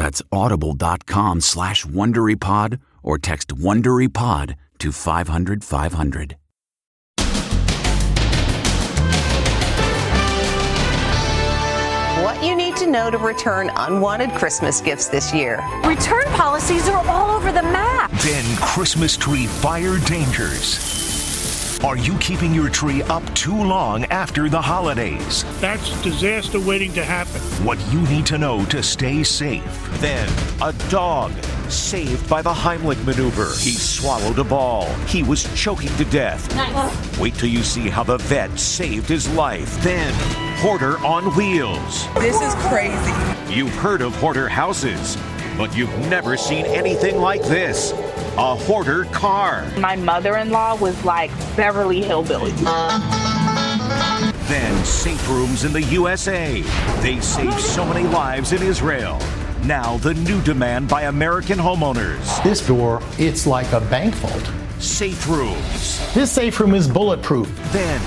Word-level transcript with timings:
That's 0.00 0.22
audible.com 0.32 1.42
slash 1.42 1.84
WonderyPod 1.84 2.80
or 3.02 3.18
text 3.18 3.48
WonderyPod 3.48 4.54
to 4.78 4.92
500, 4.92 5.62
500. 5.62 6.36
What 12.24 12.42
you 12.42 12.56
need 12.56 12.76
to 12.76 12.86
know 12.86 13.10
to 13.10 13.18
return 13.18 13.70
unwanted 13.76 14.30
Christmas 14.30 14.80
gifts 14.80 15.08
this 15.08 15.34
year. 15.34 15.62
Return 15.84 16.24
policies 16.28 16.88
are 16.88 17.06
all 17.06 17.30
over 17.30 17.52
the 17.52 17.62
map. 17.62 18.10
Then 18.22 18.56
Christmas 18.56 19.18
tree 19.18 19.44
fire 19.44 19.98
dangers. 19.98 21.09
Are 21.82 21.96
you 21.96 22.18
keeping 22.18 22.52
your 22.52 22.68
tree 22.68 23.02
up 23.04 23.24
too 23.34 23.56
long 23.56 24.04
after 24.06 24.50
the 24.50 24.60
holidays? 24.60 25.46
That's 25.62 26.02
disaster 26.02 26.60
waiting 26.60 26.92
to 26.92 27.02
happen. 27.02 27.40
What 27.64 27.78
you 27.90 28.02
need 28.02 28.26
to 28.26 28.36
know 28.36 28.66
to 28.66 28.82
stay 28.82 29.22
safe. 29.22 29.88
Then, 29.98 30.28
a 30.60 30.74
dog 30.90 31.32
saved 31.70 32.28
by 32.28 32.42
the 32.42 32.52
Heimlich 32.52 33.02
maneuver. 33.06 33.54
He 33.56 33.72
swallowed 33.72 34.38
a 34.38 34.44
ball. 34.44 34.92
He 35.06 35.22
was 35.22 35.44
choking 35.58 35.88
to 35.96 36.04
death. 36.04 36.54
Nice. 36.54 37.18
Wait 37.18 37.34
till 37.36 37.48
you 37.48 37.62
see 37.62 37.88
how 37.88 38.02
the 38.02 38.18
vet 38.18 38.60
saved 38.60 39.08
his 39.08 39.26
life. 39.30 39.82
Then, 39.82 40.12
Hoarder 40.58 40.98
on 40.98 41.34
Wheels. 41.34 42.06
This 42.16 42.38
is 42.42 42.54
crazy. 42.66 43.54
You've 43.54 43.74
heard 43.76 44.02
of 44.02 44.14
hoarder 44.16 44.50
houses, 44.50 45.16
but 45.56 45.74
you've 45.74 45.96
never 46.10 46.36
seen 46.36 46.66
anything 46.66 47.16
like 47.16 47.40
this 47.44 47.94
a 48.36 48.54
hoarder 48.54 49.04
car. 49.06 49.70
My 49.78 49.96
mother 49.96 50.36
in 50.36 50.50
law 50.50 50.76
was 50.76 51.04
like 51.04 51.30
Beverly 51.56 52.02
Hillbilly. 52.02 52.52
Then 54.48 54.84
safe 54.84 55.28
rooms 55.28 55.64
in 55.64 55.72
the 55.72 55.82
USA. 55.82 56.62
They 57.00 57.20
saved 57.20 57.60
so 57.60 57.84
many 57.84 58.06
lives 58.08 58.52
in 58.52 58.62
Israel. 58.62 59.18
Now 59.64 59.98
the 59.98 60.14
new 60.14 60.40
demand 60.42 60.88
by 60.88 61.02
American 61.02 61.58
homeowners. 61.58 62.42
This 62.42 62.66
door, 62.66 63.02
it's 63.18 63.46
like 63.46 63.70
a 63.72 63.80
bank 63.80 64.14
vault. 64.16 64.50
Safe 64.82 65.28
rooms. 65.28 66.14
This 66.14 66.32
safe 66.32 66.58
room 66.58 66.74
is 66.74 66.88
bulletproof. 66.88 67.48
Then 67.72 68.00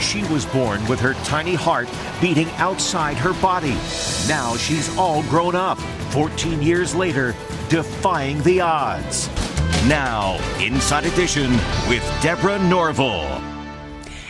she 0.00 0.22
was 0.32 0.46
born 0.46 0.86
with 0.86 1.00
her 1.00 1.14
tiny 1.24 1.54
heart 1.54 1.88
beating 2.20 2.48
outside 2.52 3.16
her 3.16 3.34
body. 3.34 3.76
Now 4.28 4.56
she's 4.56 4.96
all 4.96 5.22
grown 5.24 5.54
up, 5.54 5.78
14 6.10 6.62
years 6.62 6.94
later, 6.94 7.34
defying 7.68 8.42
the 8.42 8.60
odds. 8.60 9.28
Now, 9.88 10.38
Inside 10.60 11.06
Edition 11.06 11.50
with 11.88 12.04
Deborah 12.20 12.58
Norville. 12.58 13.40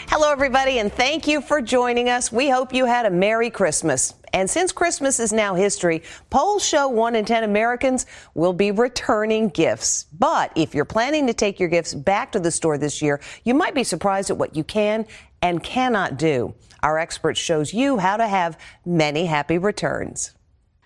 Hello, 0.06 0.30
everybody, 0.30 0.78
and 0.78 0.92
thank 0.92 1.26
you 1.26 1.40
for 1.40 1.60
joining 1.60 2.08
us. 2.08 2.30
We 2.30 2.48
hope 2.48 2.72
you 2.72 2.84
had 2.84 3.04
a 3.04 3.10
Merry 3.10 3.50
Christmas. 3.50 4.14
And 4.32 4.48
since 4.48 4.70
Christmas 4.70 5.18
is 5.18 5.32
now 5.32 5.56
history, 5.56 6.04
polls 6.30 6.64
show 6.64 6.86
one 6.88 7.16
in 7.16 7.24
10 7.24 7.42
Americans 7.42 8.06
will 8.32 8.52
be 8.52 8.70
returning 8.70 9.48
gifts. 9.48 10.06
But 10.16 10.52
if 10.54 10.72
you're 10.72 10.84
planning 10.84 11.26
to 11.26 11.34
take 11.34 11.58
your 11.58 11.68
gifts 11.68 11.94
back 11.94 12.30
to 12.30 12.38
the 12.38 12.52
store 12.52 12.78
this 12.78 13.02
year, 13.02 13.20
you 13.42 13.52
might 13.52 13.74
be 13.74 13.82
surprised 13.82 14.30
at 14.30 14.38
what 14.38 14.54
you 14.54 14.62
can 14.62 15.04
and 15.42 15.64
cannot 15.64 16.16
do. 16.16 16.54
Our 16.84 16.96
expert 16.96 17.36
shows 17.36 17.74
you 17.74 17.98
how 17.98 18.18
to 18.18 18.28
have 18.28 18.56
many 18.86 19.26
happy 19.26 19.58
returns. 19.58 20.32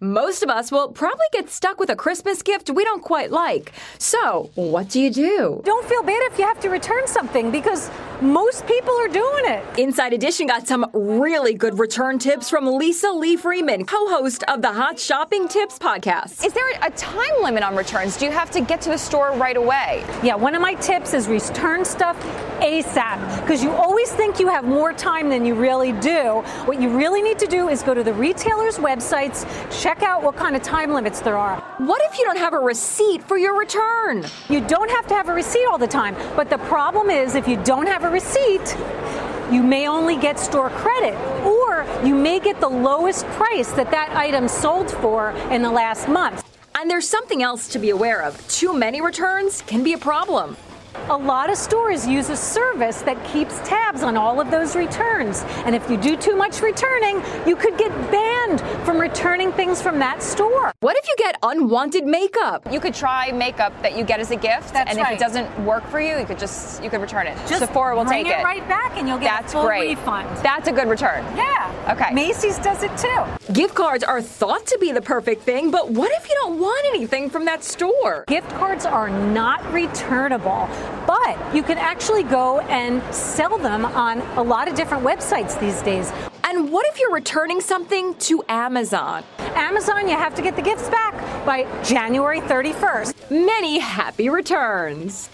Most 0.00 0.42
of 0.42 0.50
us 0.50 0.72
will 0.72 0.88
probably 0.88 1.24
get 1.32 1.48
stuck 1.48 1.78
with 1.78 1.88
a 1.88 1.94
Christmas 1.94 2.42
gift 2.42 2.68
we 2.68 2.82
don't 2.84 3.02
quite 3.02 3.30
like. 3.30 3.72
So, 3.98 4.50
what 4.56 4.88
do 4.88 5.00
you 5.00 5.08
do? 5.08 5.62
Don't 5.64 5.88
feel 5.88 6.02
bad 6.02 6.20
if 6.32 6.36
you 6.38 6.44
have 6.44 6.58
to 6.60 6.68
return 6.68 7.06
something 7.06 7.52
because 7.52 7.92
most 8.20 8.66
people 8.66 8.92
are 8.98 9.06
doing 9.06 9.44
it. 9.44 9.64
Inside 9.78 10.12
Edition 10.12 10.48
got 10.48 10.66
some 10.66 10.90
really 10.94 11.54
good 11.54 11.78
return 11.78 12.18
tips 12.18 12.50
from 12.50 12.66
Lisa 12.66 13.10
Lee 13.12 13.36
Freeman, 13.36 13.84
co 13.84 14.08
host 14.08 14.42
of 14.48 14.62
the 14.62 14.72
Hot 14.72 14.98
Shopping 14.98 15.46
Tips 15.46 15.78
podcast. 15.78 16.44
Is 16.44 16.52
there 16.52 16.68
a 16.82 16.90
time 16.90 17.42
limit 17.42 17.62
on 17.62 17.76
returns? 17.76 18.16
Do 18.16 18.24
you 18.24 18.32
have 18.32 18.50
to 18.50 18.60
get 18.60 18.80
to 18.82 18.90
the 18.90 18.98
store 18.98 19.32
right 19.34 19.56
away? 19.56 20.04
Yeah, 20.24 20.34
one 20.34 20.56
of 20.56 20.60
my 20.60 20.74
tips 20.74 21.14
is 21.14 21.28
return 21.28 21.84
stuff 21.84 22.20
ASAP 22.60 23.40
because 23.42 23.62
you 23.62 23.70
always 23.70 24.10
think 24.12 24.40
you 24.40 24.48
have 24.48 24.64
more 24.64 24.92
time 24.92 25.28
than 25.28 25.44
you 25.44 25.54
really 25.54 25.92
do. 25.92 26.42
What 26.64 26.80
you 26.80 26.88
really 26.96 27.22
need 27.22 27.38
to 27.38 27.46
do 27.46 27.68
is 27.68 27.82
go 27.82 27.94
to 27.94 28.02
the 28.02 28.14
retailers' 28.14 28.78
websites, 28.78 29.44
check 29.84 30.02
out 30.02 30.22
what 30.22 30.34
kind 30.34 30.56
of 30.56 30.62
time 30.62 30.94
limits 30.94 31.20
there 31.20 31.36
are. 31.36 31.60
What 31.76 32.00
if 32.06 32.16
you 32.16 32.24
don't 32.24 32.38
have 32.38 32.54
a 32.54 32.58
receipt 32.58 33.22
for 33.22 33.36
your 33.36 33.54
return? 33.58 34.24
You 34.48 34.62
don't 34.62 34.90
have 34.90 35.06
to 35.08 35.14
have 35.14 35.28
a 35.28 35.34
receipt 35.34 35.66
all 35.66 35.76
the 35.76 35.86
time, 35.86 36.16
but 36.34 36.48
the 36.48 36.56
problem 36.56 37.10
is 37.10 37.34
if 37.34 37.46
you 37.46 37.62
don't 37.64 37.86
have 37.86 38.02
a 38.02 38.08
receipt, 38.08 38.74
you 39.52 39.62
may 39.62 39.86
only 39.86 40.16
get 40.16 40.38
store 40.38 40.70
credit 40.70 41.14
or 41.44 41.84
you 42.02 42.14
may 42.14 42.40
get 42.40 42.60
the 42.60 42.68
lowest 42.68 43.26
price 43.36 43.72
that 43.72 43.90
that 43.90 44.08
item 44.16 44.48
sold 44.48 44.90
for 44.90 45.32
in 45.50 45.60
the 45.60 45.70
last 45.70 46.08
month. 46.08 46.42
And 46.74 46.90
there's 46.90 47.06
something 47.06 47.42
else 47.42 47.68
to 47.68 47.78
be 47.78 47.90
aware 47.90 48.22
of. 48.22 48.32
Too 48.48 48.72
many 48.72 49.02
returns 49.02 49.60
can 49.66 49.84
be 49.84 49.92
a 49.92 49.98
problem. 49.98 50.56
A 51.10 51.14
lot 51.16 51.50
of 51.50 51.58
stores 51.58 52.06
use 52.06 52.30
a 52.30 52.36
service 52.36 53.02
that 53.02 53.22
keeps 53.26 53.58
tabs 53.58 54.02
on 54.02 54.16
all 54.16 54.40
of 54.40 54.50
those 54.50 54.74
returns. 54.74 55.42
And 55.66 55.74
if 55.74 55.90
you 55.90 55.98
do 55.98 56.16
too 56.16 56.34
much 56.34 56.62
returning, 56.62 57.22
you 57.46 57.56
could 57.56 57.76
get 57.76 57.90
banned 58.10 58.62
from 58.86 58.98
returning 58.98 59.52
things 59.52 59.82
from 59.82 59.98
that 59.98 60.22
store. 60.22 60.72
What 60.80 60.96
if 60.96 61.06
you 61.06 61.14
get 61.18 61.36
unwanted 61.42 62.06
makeup? 62.06 62.66
You 62.72 62.80
could 62.80 62.94
try 62.94 63.30
makeup 63.32 63.74
that 63.82 63.98
you 63.98 64.02
get 64.04 64.18
as 64.18 64.30
a 64.30 64.36
gift, 64.36 64.72
That's 64.72 64.88
and 64.90 64.98
right. 64.98 65.12
if 65.12 65.18
it 65.18 65.22
doesn't 65.22 65.66
work 65.66 65.86
for 65.90 66.00
you, 66.00 66.16
you 66.18 66.24
could 66.24 66.38
just 66.38 66.82
you 66.82 66.88
could 66.88 67.02
return 67.02 67.26
it. 67.26 67.36
Just 67.46 67.58
Sephora 67.58 67.94
will 67.96 68.06
bring 68.06 68.24
take 68.24 68.32
it 68.32 68.42
right 68.42 68.66
back 68.66 68.96
and 68.96 69.06
you'll 69.06 69.18
get 69.18 69.42
That's 69.42 69.52
a 69.52 69.56
full 69.58 69.66
great. 69.66 69.98
refund. 69.98 70.34
That's 70.38 70.68
a 70.68 70.72
good 70.72 70.88
return. 70.88 71.22
Yeah. 71.36 71.70
Okay. 71.90 72.14
Macy's 72.14 72.58
does 72.60 72.82
it 72.82 72.96
too. 72.96 73.52
Gift 73.52 73.74
cards 73.74 74.04
are 74.04 74.22
thought 74.22 74.64
to 74.68 74.78
be 74.80 74.90
the 74.90 75.02
perfect 75.02 75.42
thing, 75.42 75.70
but 75.70 75.90
what 75.90 76.10
if 76.12 76.26
you 76.30 76.34
don't 76.40 76.58
want 76.58 76.82
anything 76.86 77.28
from 77.28 77.44
that 77.44 77.62
store? 77.62 78.24
Gift 78.26 78.48
cards 78.52 78.86
are 78.86 79.10
not 79.10 79.60
returnable, 79.70 80.66
but 81.06 81.54
you 81.54 81.62
can 81.62 81.78
actually 81.78 82.22
go 82.22 82.60
and 82.60 83.02
sell 83.14 83.58
them 83.58 83.84
on 83.84 84.20
a 84.38 84.42
lot 84.42 84.68
of 84.68 84.74
different 84.74 85.04
websites 85.04 85.58
these 85.60 85.82
days. 85.82 86.10
And 86.44 86.54
And 86.54 86.70
what 86.70 86.86
if 86.86 87.00
you're 87.00 87.10
returning 87.10 87.60
something 87.60 88.14
to 88.14 88.44
Amazon? 88.48 89.24
Amazon, 89.56 90.08
you 90.08 90.16
have 90.16 90.36
to 90.36 90.42
get 90.42 90.54
the 90.54 90.62
gifts 90.62 90.88
back 90.88 91.12
by 91.44 91.64
January 91.82 92.40
31st. 92.40 93.28
Many 93.28 93.80
happy 93.80 94.28
returns. 94.28 95.30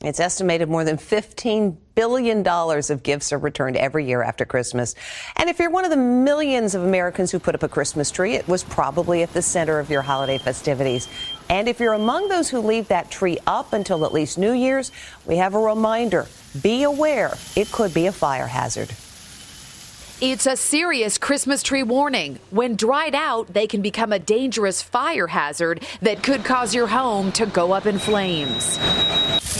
It's 0.00 0.18
estimated 0.18 0.68
more 0.68 0.82
than 0.82 0.96
$15 0.96 1.76
billion 1.94 2.46
of 2.46 3.02
gifts 3.04 3.32
are 3.32 3.38
returned 3.38 3.76
every 3.76 4.04
year 4.04 4.22
after 4.22 4.44
Christmas. 4.44 4.96
And 5.36 5.48
if 5.48 5.60
you're 5.60 5.70
one 5.70 5.84
of 5.84 5.90
the 5.90 5.96
millions 5.96 6.74
of 6.74 6.82
Americans 6.82 7.30
who 7.30 7.38
put 7.38 7.54
up 7.54 7.62
a 7.62 7.68
Christmas 7.68 8.10
tree, 8.10 8.34
it 8.34 8.46
was 8.48 8.64
probably 8.64 9.22
at 9.22 9.32
the 9.32 9.42
center 9.42 9.78
of 9.78 9.90
your 9.90 10.02
holiday 10.02 10.38
festivities. 10.38 11.08
And 11.48 11.68
if 11.68 11.80
you're 11.80 11.92
among 11.92 12.28
those 12.28 12.48
who 12.48 12.60
leave 12.60 12.88
that 12.88 13.10
tree 13.10 13.38
up 13.46 13.72
until 13.72 14.04
at 14.04 14.12
least 14.12 14.38
New 14.38 14.52
Year's, 14.52 14.90
we 15.26 15.36
have 15.36 15.54
a 15.54 15.58
reminder. 15.58 16.26
Be 16.62 16.82
aware, 16.84 17.36
it 17.56 17.70
could 17.72 17.92
be 17.92 18.06
a 18.06 18.12
fire 18.12 18.46
hazard. 18.46 18.90
It's 20.20 20.46
a 20.46 20.56
serious 20.56 21.18
Christmas 21.18 21.62
tree 21.62 21.82
warning. 21.82 22.38
When 22.50 22.76
dried 22.76 23.14
out, 23.14 23.52
they 23.52 23.66
can 23.66 23.82
become 23.82 24.12
a 24.12 24.18
dangerous 24.18 24.80
fire 24.80 25.26
hazard 25.26 25.82
that 26.02 26.22
could 26.22 26.44
cause 26.44 26.74
your 26.74 26.86
home 26.86 27.32
to 27.32 27.46
go 27.46 27.72
up 27.72 27.84
in 27.84 27.98
flames. 27.98 28.78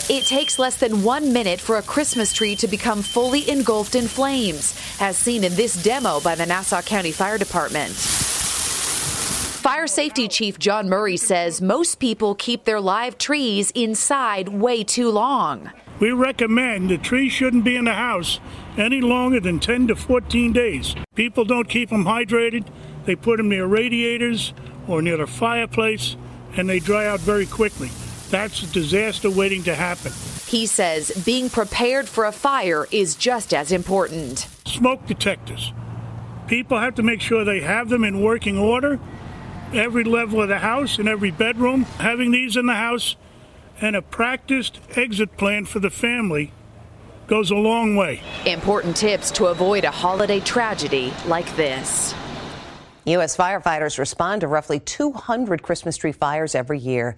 It 0.08 0.24
takes 0.24 0.58
less 0.58 0.76
than 0.76 1.02
one 1.02 1.32
minute 1.32 1.60
for 1.60 1.76
a 1.76 1.82
Christmas 1.82 2.32
tree 2.32 2.54
to 2.56 2.68
become 2.68 3.02
fully 3.02 3.50
engulfed 3.50 3.94
in 3.94 4.06
flames, 4.06 4.78
as 5.00 5.18
seen 5.18 5.44
in 5.44 5.54
this 5.54 5.82
demo 5.82 6.20
by 6.20 6.34
the 6.34 6.46
Nassau 6.46 6.82
County 6.82 7.12
Fire 7.12 7.36
Department. 7.36 8.23
Fire 9.64 9.86
Safety 9.86 10.28
Chief 10.28 10.58
John 10.58 10.90
Murray 10.90 11.16
says 11.16 11.62
most 11.62 11.98
people 11.98 12.34
keep 12.34 12.64
their 12.64 12.82
live 12.82 13.16
trees 13.16 13.70
inside 13.70 14.50
way 14.50 14.84
too 14.84 15.08
long. 15.08 15.70
We 16.00 16.12
recommend 16.12 16.90
the 16.90 16.98
tree 16.98 17.30
shouldn't 17.30 17.64
be 17.64 17.74
in 17.74 17.86
the 17.86 17.94
house 17.94 18.40
any 18.76 19.00
longer 19.00 19.40
than 19.40 19.60
10 19.60 19.86
to 19.86 19.96
14 19.96 20.52
days. 20.52 20.94
People 21.14 21.46
don't 21.46 21.66
keep 21.66 21.88
them 21.88 22.04
hydrated. 22.04 22.66
They 23.06 23.16
put 23.16 23.38
them 23.38 23.48
near 23.48 23.64
radiators 23.64 24.52
or 24.86 25.00
near 25.00 25.16
the 25.16 25.26
fireplace 25.26 26.16
and 26.58 26.68
they 26.68 26.78
dry 26.78 27.06
out 27.06 27.20
very 27.20 27.46
quickly. 27.46 27.88
That's 28.28 28.62
a 28.64 28.66
disaster 28.66 29.30
waiting 29.30 29.62
to 29.62 29.74
happen. 29.74 30.12
He 30.46 30.66
says 30.66 31.10
being 31.24 31.48
prepared 31.48 32.06
for 32.06 32.26
a 32.26 32.32
fire 32.32 32.86
is 32.90 33.14
just 33.14 33.54
as 33.54 33.72
important. 33.72 34.46
Smoke 34.66 35.06
detectors. 35.06 35.72
People 36.48 36.78
have 36.78 36.96
to 36.96 37.02
make 37.02 37.22
sure 37.22 37.46
they 37.46 37.62
have 37.62 37.88
them 37.88 38.04
in 38.04 38.20
working 38.20 38.58
order, 38.58 39.00
every 39.78 40.04
level 40.04 40.42
of 40.42 40.48
the 40.48 40.58
house, 40.58 40.98
and 40.98 41.08
every 41.08 41.30
bedroom. 41.30 41.82
Having 41.98 42.32
these 42.32 42.56
in 42.56 42.66
the 42.66 42.74
house 42.74 43.16
and 43.80 43.96
a 43.96 44.02
practiced 44.02 44.80
exit 44.96 45.36
plan 45.36 45.64
for 45.64 45.80
the 45.80 45.90
family 45.90 46.52
goes 47.26 47.50
a 47.50 47.56
long 47.56 47.96
way. 47.96 48.22
Important 48.46 48.96
tips 48.96 49.30
to 49.32 49.46
avoid 49.46 49.84
a 49.84 49.90
holiday 49.90 50.40
tragedy 50.40 51.12
like 51.26 51.54
this. 51.56 52.14
U.S. 53.06 53.36
firefighters 53.36 53.98
respond 53.98 54.40
to 54.40 54.48
roughly 54.48 54.80
200 54.80 55.62
Christmas 55.62 55.96
tree 55.96 56.12
fires 56.12 56.54
every 56.54 56.78
year. 56.78 57.16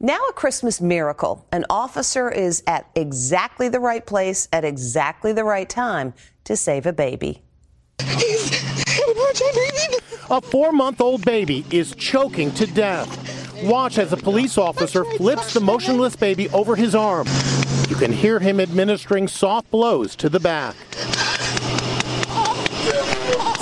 Now, 0.00 0.18
a 0.28 0.32
Christmas 0.32 0.80
miracle. 0.80 1.46
An 1.52 1.64
officer 1.70 2.30
is 2.30 2.62
at 2.66 2.88
exactly 2.94 3.68
the 3.68 3.80
right 3.80 4.04
place 4.04 4.48
at 4.52 4.64
exactly 4.64 5.32
the 5.32 5.44
right 5.44 5.68
time 5.68 6.14
to 6.44 6.56
save 6.56 6.86
a 6.86 6.92
baby. 6.92 7.42
A 10.30 10.40
four 10.40 10.72
month 10.72 11.00
old 11.00 11.24
baby 11.24 11.64
is 11.70 11.94
choking 11.94 12.50
to 12.52 12.66
death. 12.66 13.62
Watch 13.64 13.98
as 13.98 14.12
a 14.12 14.16
police 14.16 14.56
officer 14.56 15.04
flips 15.04 15.54
the 15.54 15.60
motionless 15.60 16.16
baby 16.16 16.48
over 16.50 16.76
his 16.76 16.94
arm. 16.94 17.26
You 17.88 17.96
can 17.96 18.12
hear 18.12 18.38
him 18.38 18.60
administering 18.60 19.28
soft 19.28 19.70
blows 19.70 20.14
to 20.16 20.28
the 20.28 20.40
back. 20.40 20.76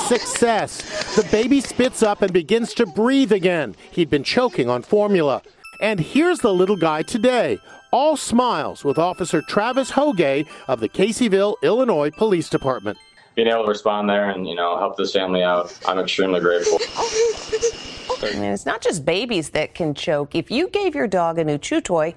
Success. 0.07 0.83
The 1.17 1.27
baby 1.33 1.61
spits 1.61 2.03
up 2.03 2.23
and 2.23 2.33
begins 2.33 2.75
to 2.75 2.87
breathe 2.87 3.33
again. 3.33 3.75
He'd 3.91 4.11
been 4.11 4.25
choking 4.25 4.69
on 4.69 4.83
formula. 4.83 5.43
And 5.81 6.01
here's 6.01 6.41
the 6.41 6.55
little 6.55 6.77
guy 6.77 7.03
today, 7.03 7.59
all 7.93 8.17
smiles 8.17 8.85
with 8.85 8.99
Officer 8.99 9.43
Travis 9.43 9.91
Hoge 9.91 10.47
of 10.69 10.81
the 10.81 10.89
Caseyville, 10.89 11.57
Illinois 11.63 12.11
Police 12.11 12.49
Department. 12.49 12.99
Being 13.37 13.49
able 13.49 13.65
to 13.65 13.69
respond 13.69 14.09
there 14.09 14.31
and, 14.31 14.49
you 14.49 14.55
know, 14.55 14.79
help 14.79 14.97
this 14.97 15.13
family 15.13 15.43
out, 15.43 15.79
I'm 15.87 15.99
extremely 15.99 16.41
grateful. 16.41 16.79
It's 18.23 18.65
not 18.65 18.81
just 18.81 19.05
babies 19.05 19.51
that 19.51 19.75
can 19.75 19.93
choke. 19.93 20.35
If 20.35 20.51
you 20.51 20.69
gave 20.69 20.95
your 20.95 21.07
dog 21.07 21.39
a 21.39 21.45
new 21.45 21.59
chew 21.59 21.83
toy, 21.83 22.15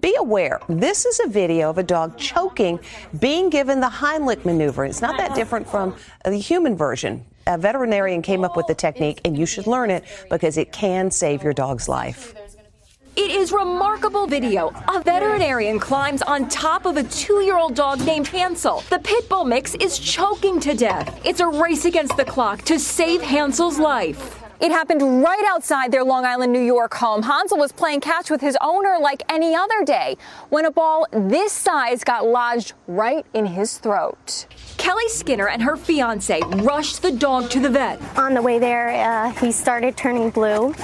be 0.00 0.14
aware 0.16 0.60
this 0.68 1.04
is 1.04 1.18
a 1.18 1.26
video 1.26 1.68
of 1.68 1.78
a 1.78 1.82
dog 1.82 2.16
choking 2.16 2.78
being 3.18 3.50
given 3.50 3.80
the 3.80 3.88
Heimlich 3.88 4.44
maneuver. 4.44 4.84
It's 4.84 5.02
not 5.02 5.16
that 5.16 5.34
different 5.34 5.68
from 5.68 5.96
the 6.24 6.38
human 6.38 6.76
version. 6.76 7.24
A 7.48 7.58
veterinarian 7.58 8.22
came 8.22 8.44
up 8.44 8.56
with 8.56 8.68
the 8.68 8.74
technique, 8.74 9.20
and 9.24 9.36
you 9.36 9.46
should 9.46 9.66
learn 9.66 9.90
it 9.90 10.04
because 10.30 10.56
it 10.56 10.70
can 10.70 11.10
save 11.10 11.42
your 11.42 11.52
dog's 11.52 11.88
life. 11.88 12.36
It 13.14 13.30
is 13.30 13.52
remarkable 13.52 14.26
video. 14.26 14.72
A 14.88 15.02
veterinarian 15.02 15.78
climbs 15.78 16.22
on 16.22 16.48
top 16.48 16.86
of 16.86 16.96
a 16.96 17.02
two-year-old 17.02 17.74
dog 17.74 18.00
named 18.06 18.26
Hansel. 18.28 18.82
The 18.88 19.00
pit 19.00 19.28
bull 19.28 19.44
mix 19.44 19.74
is 19.74 19.98
choking 19.98 20.58
to 20.60 20.74
death. 20.74 21.20
It's 21.22 21.40
a 21.40 21.46
race 21.46 21.84
against 21.84 22.16
the 22.16 22.24
clock 22.24 22.62
to 22.62 22.78
save 22.78 23.20
Hansel's 23.20 23.78
life. 23.78 24.42
It 24.60 24.70
happened 24.70 25.22
right 25.22 25.44
outside 25.46 25.92
their 25.92 26.04
Long 26.04 26.24
Island, 26.24 26.54
New 26.54 26.62
York 26.62 26.94
home. 26.94 27.22
Hansel 27.22 27.58
was 27.58 27.70
playing 27.70 28.00
catch 28.00 28.30
with 28.30 28.40
his 28.40 28.56
owner 28.62 28.96
like 28.98 29.22
any 29.28 29.54
other 29.54 29.84
day 29.84 30.16
when 30.48 30.64
a 30.64 30.70
ball 30.70 31.06
this 31.12 31.52
size 31.52 32.02
got 32.04 32.24
lodged 32.24 32.72
right 32.86 33.26
in 33.34 33.44
his 33.44 33.76
throat. 33.76 34.46
Kelly 34.78 35.08
Skinner 35.08 35.48
and 35.48 35.62
her 35.62 35.76
fiance 35.76 36.40
rushed 36.62 37.02
the 37.02 37.12
dog 37.12 37.50
to 37.50 37.60
the 37.60 37.68
vet. 37.68 38.00
On 38.16 38.32
the 38.32 38.40
way 38.40 38.58
there, 38.58 38.88
uh, 38.88 39.32
he 39.32 39.52
started 39.52 39.98
turning 39.98 40.30
blue. 40.30 40.74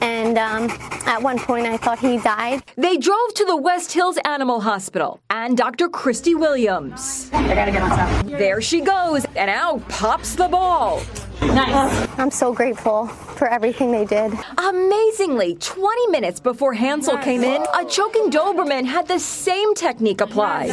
And 0.00 0.38
um, 0.38 0.70
at 1.06 1.22
one 1.22 1.38
point, 1.38 1.66
I 1.66 1.76
thought 1.76 1.98
he 1.98 2.18
died. 2.18 2.62
They 2.76 2.96
drove 2.96 3.34
to 3.34 3.44
the 3.44 3.56
West 3.56 3.92
Hills 3.92 4.18
Animal 4.24 4.60
Hospital 4.60 5.20
and 5.30 5.56
Dr. 5.56 5.88
Christy 5.88 6.34
Williams. 6.34 7.30
I 7.32 7.54
gotta 7.54 7.72
get 7.72 7.82
on 7.82 7.90
top. 7.90 8.26
There 8.26 8.60
she 8.60 8.80
goes, 8.80 9.24
and 9.36 9.50
out 9.50 9.88
pops 9.88 10.34
the 10.34 10.48
ball. 10.48 11.02
Nice. 11.40 12.08
I'm 12.18 12.30
so 12.30 12.52
grateful 12.52 13.06
for 13.06 13.48
everything 13.48 13.92
they 13.92 14.04
did. 14.04 14.32
Amazingly, 14.58 15.54
20 15.56 16.06
minutes 16.08 16.40
before 16.40 16.74
Hansel 16.74 17.16
came 17.18 17.44
in, 17.44 17.64
a 17.74 17.84
choking 17.84 18.30
Doberman 18.30 18.84
had 18.84 19.06
the 19.06 19.20
same 19.20 19.74
technique 19.74 20.20
applied. 20.20 20.70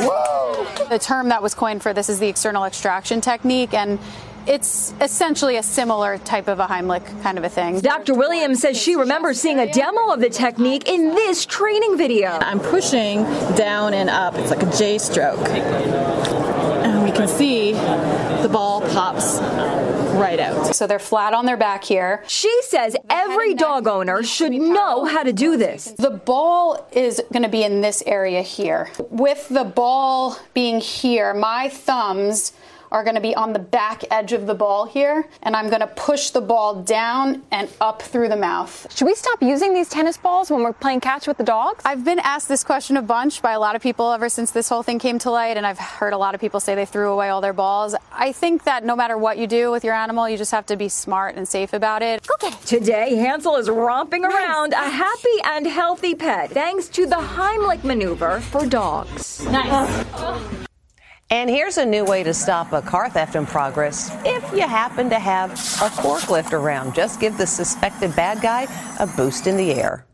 The 0.90 1.00
term 1.00 1.30
that 1.30 1.42
was 1.44 1.54
coined 1.54 1.84
for 1.84 1.94
this 1.94 2.10
is 2.10 2.20
the 2.20 2.28
external 2.28 2.66
extraction 2.66 3.22
technique, 3.22 3.74
and 3.76 4.00
it's 4.48 4.94
essentially 5.02 5.58
a 5.58 5.64
similar 5.64 6.18
type 6.20 6.48
of 6.48 6.60
a 6.60 6.68
Heimlich 6.68 7.22
kind 7.22 7.38
of 7.38 7.44
a 7.44 7.50
thing. 7.50 7.80
Dr. 7.80 8.14
Williams 8.14 8.62
says 8.62 8.80
she 8.80 8.96
remembers 8.96 9.40
seeing 9.40 9.60
a 9.60 9.72
demo 9.72 10.12
of 10.12 10.20
the 10.20 10.30
technique 10.30 10.88
in 10.88 11.16
this 11.16 11.46
training 11.46 11.98
video. 11.98 12.38
I'm 12.42 12.60
pushing 12.60 13.24
down 13.56 13.94
and 13.94 14.10
up. 14.10 14.36
It's 14.36 14.52
like 14.52 14.64
a 14.64 14.78
J 14.78 14.98
stroke. 14.98 15.48
And 15.50 17.04
we 17.04 17.12
can 17.12 17.28
see 17.28 17.74
the 17.74 18.50
ball 18.52 18.82
pops 18.82 19.40
right 20.16 20.40
out. 20.40 20.76
So 20.76 20.88
they're 20.88 21.00
flat 21.00 21.34
on 21.34 21.46
their 21.46 21.58
back 21.58 21.84
here. 21.84 22.24
She 22.28 22.56
says 22.64 22.96
every 23.10 23.54
dog 23.54 23.88
owner 23.88 24.24
should 24.24 24.54
know 24.54 25.06
how 25.06 25.24
to 25.24 25.34
do 25.34 25.58
this. 25.58 25.86
The 25.98 26.12
ball 26.12 26.88
is 26.92 27.22
going 27.32 27.44
to 27.44 27.50
be 27.50 27.64
in 27.64 27.82
this 27.82 28.04
area 28.06 28.42
here. 28.42 28.90
With 29.10 29.50
the 29.50 29.64
ball 29.64 30.38
being 30.54 30.80
here, 30.80 31.34
my 31.34 31.70
thumbs 31.70 32.54
are 32.96 33.04
going 33.04 33.16
to 33.16 33.22
be 33.22 33.36
on 33.36 33.52
the 33.52 33.60
back 33.60 34.06
edge 34.10 34.32
of 34.32 34.48
the 34.48 34.56
ball 34.56 34.86
here, 34.86 35.28
and 35.44 35.54
I'm 35.54 35.68
going 35.68 35.82
to 35.82 35.88
push 35.88 36.30
the 36.30 36.40
ball 36.40 36.82
down 36.82 37.44
and 37.52 37.68
up 37.82 38.02
through 38.02 38.30
the 38.30 38.38
mouth. 38.38 38.88
Should 38.96 39.04
we 39.04 39.16
stop 39.16 39.44
using 39.44 39.74
these 39.74 39.90
tennis 39.90 40.16
balls 40.16 40.50
when 40.50 40.64
we're 40.64 40.72
playing 40.72 41.02
catch 41.02 41.28
with 41.28 41.38
the 41.38 41.44
dogs? 41.44 41.82
I've 41.84 42.06
been 42.06 42.20
asked 42.20 42.48
this 42.48 42.64
question 42.64 42.96
a 42.96 43.02
bunch 43.02 43.42
by 43.42 43.52
a 43.52 43.60
lot 43.60 43.76
of 43.76 43.82
people 43.82 44.14
ever 44.14 44.30
since 44.30 44.52
this 44.52 44.70
whole 44.70 44.82
thing 44.82 44.98
came 44.98 45.20
to 45.20 45.30
light, 45.30 45.58
and 45.58 45.68
I've 45.68 45.78
heard 45.78 46.14
a 46.14 46.18
lot 46.18 46.36
of 46.36 46.42
people 46.42 46.62
say 46.62 46.74
they 46.74 46.86
threw 46.86 47.12
away 47.12 47.28
all 47.28 47.42
their 47.42 47.52
balls. 47.52 47.96
I 48.14 48.32
think 48.32 48.64
that 48.64 48.86
no 48.86 48.96
matter 48.96 49.18
what 49.18 49.38
you 49.38 49.46
do 49.46 49.72
with 49.72 49.84
your 49.84 49.94
animal, 49.94 50.30
you 50.30 50.38
just 50.38 50.52
have 50.52 50.66
to 50.68 50.78
be 50.78 50.88
smart 50.88 51.36
and 51.36 51.46
safe 51.46 51.74
about 51.74 52.02
it. 52.02 52.26
Okay. 52.36 52.56
Today, 52.66 53.16
Hansel 53.16 53.58
is 53.58 53.70
romping 53.70 54.24
around 54.24 54.72
a 54.72 54.90
happy 54.90 55.38
and 55.44 55.68
healthy 55.68 56.16
pet 56.16 56.52
thanks 56.52 56.88
to 56.88 57.06
the 57.06 57.18
Heimlich 57.18 57.84
maneuver 57.84 58.40
for 58.40 58.66
dogs. 58.66 59.46
Nice. 59.48 60.06
Uh, 60.14 60.40
And 61.32 61.50
here's 61.50 61.78
a 61.78 61.86
new 61.86 62.06
way 62.06 62.22
to 62.22 62.36
stop 62.36 62.72
a 62.72 62.84
car 62.84 63.10
theft 63.10 63.36
in 63.36 63.48
progress. 63.48 64.16
If 64.24 64.44
you 64.54 64.62
happen 64.62 65.10
to 65.10 65.18
have 65.18 65.52
a 65.52 65.90
forklift 65.90 66.54
around, 66.54 66.94
just 66.94 67.20
give 67.20 67.36
the 67.38 67.48
suspected 67.48 68.16
bad 68.16 68.42
guy 68.42 68.68
a 69.00 69.08
boost 69.08 69.48
in 69.48 69.58
the 69.58 69.74
air. 69.74 70.06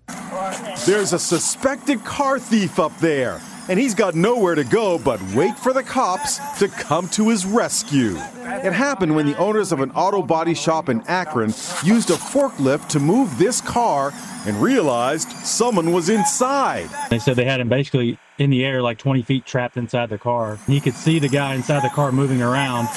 There's 0.86 1.12
a 1.12 1.20
suspected 1.20 2.06
car 2.06 2.40
thief 2.40 2.80
up 2.80 2.98
there, 3.00 3.42
and 3.68 3.78
he's 3.78 3.94
got 3.94 4.16
nowhere 4.16 4.56
to 4.56 4.64
go 4.64 4.98
but 4.98 5.22
wait 5.34 5.60
for 5.60 5.74
the 5.74 5.84
cops 5.84 6.40
to 6.60 6.70
come 6.70 7.10
to 7.10 7.28
his 7.28 7.46
rescue. 7.46 8.16
It 8.46 8.72
happened 8.72 9.14
when 9.14 9.26
the 9.26 9.38
owners 9.38 9.74
of 9.74 9.82
an 9.82 9.92
auto 9.92 10.22
body 10.22 10.54
shop 10.54 10.88
in 10.88 11.02
Akron 11.08 11.50
used 11.84 12.10
a 12.10 12.16
forklift 12.16 12.88
to 12.90 13.02
move 13.02 13.38
this 13.38 13.60
car 13.60 14.14
and 14.46 14.56
realized 14.62 15.30
someone 15.46 15.92
was 15.92 16.08
inside. 16.08 16.90
They 17.10 17.20
said 17.20 17.36
they 17.36 17.46
had 17.46 17.60
him 17.60 17.68
basically 17.70 18.18
in 18.42 18.50
the 18.50 18.66
air, 18.66 18.82
like 18.82 18.98
20 18.98 19.22
feet 19.22 19.46
trapped 19.46 19.78
inside 19.78 20.10
the 20.10 20.18
car. 20.18 20.58
He 20.66 20.80
could 20.80 20.96
see 20.96 21.20
the 21.20 21.30
guy 21.30 21.54
inside 21.54 21.84
the 21.84 21.94
car 21.94 22.12
moving 22.12 22.42
around. 22.42 22.88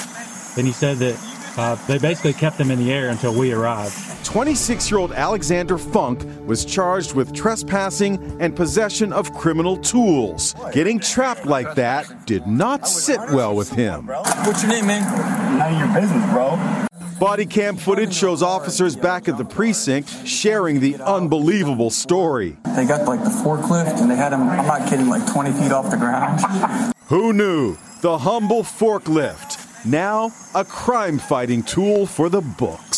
and 0.57 0.65
he 0.65 0.73
said 0.73 0.97
that 0.97 1.15
uh, 1.57 1.75
they 1.87 1.99
basically 1.99 2.33
kept 2.33 2.59
him 2.59 2.71
in 2.71 2.79
the 2.79 2.91
air 2.91 3.09
until 3.09 3.33
we 3.33 3.53
arrived. 3.53 3.95
26 4.25 4.89
year 4.89 4.99
old 4.99 5.11
Alexander 5.13 5.77
Funk 5.77 6.25
was 6.47 6.65
charged 6.65 7.13
with 7.13 7.31
trespassing 7.31 8.41
and 8.41 8.55
possession 8.55 9.13
of 9.13 9.31
criminal 9.35 9.77
tools. 9.77 10.55
Getting 10.73 10.99
trapped 10.99 11.45
like 11.45 11.75
that 11.75 12.25
did 12.25 12.47
not 12.47 12.87
sit 12.87 13.19
well 13.31 13.55
with 13.55 13.69
him. 13.71 14.07
What's 14.07 14.63
your 14.63 14.71
name, 14.71 14.87
man? 14.87 15.59
None 15.59 15.73
of 15.73 15.79
your 15.79 16.01
business, 16.01 16.33
bro. 16.33 16.84
Body 17.19 17.45
cam 17.45 17.77
footage 17.77 18.13
shows 18.13 18.43
officers 18.43 18.95
back 18.95 19.29
at 19.29 19.37
the 19.37 19.45
precinct 19.45 20.27
sharing 20.27 20.81
the 20.81 20.95
unbelievable 20.97 21.89
story. 21.89 22.57
They 22.75 22.85
got 22.85 23.07
like 23.07 23.23
the 23.23 23.29
forklift 23.29 24.01
and 24.01 24.11
they 24.11 24.17
had 24.17 24.33
him, 24.33 24.41
I'm 24.41 24.67
not 24.67 24.89
kidding, 24.89 25.07
like 25.07 25.25
20 25.31 25.53
feet 25.53 25.71
off 25.71 25.89
the 25.89 25.97
ground. 25.97 26.93
Who 27.07 27.31
knew? 27.31 27.77
The 28.01 28.17
humble 28.17 28.63
forklift, 28.63 29.85
now 29.85 30.31
a 30.53 30.65
crime 30.65 31.17
fighting 31.17 31.63
tool 31.63 32.05
for 32.05 32.27
the 32.27 32.41
books. 32.41 32.94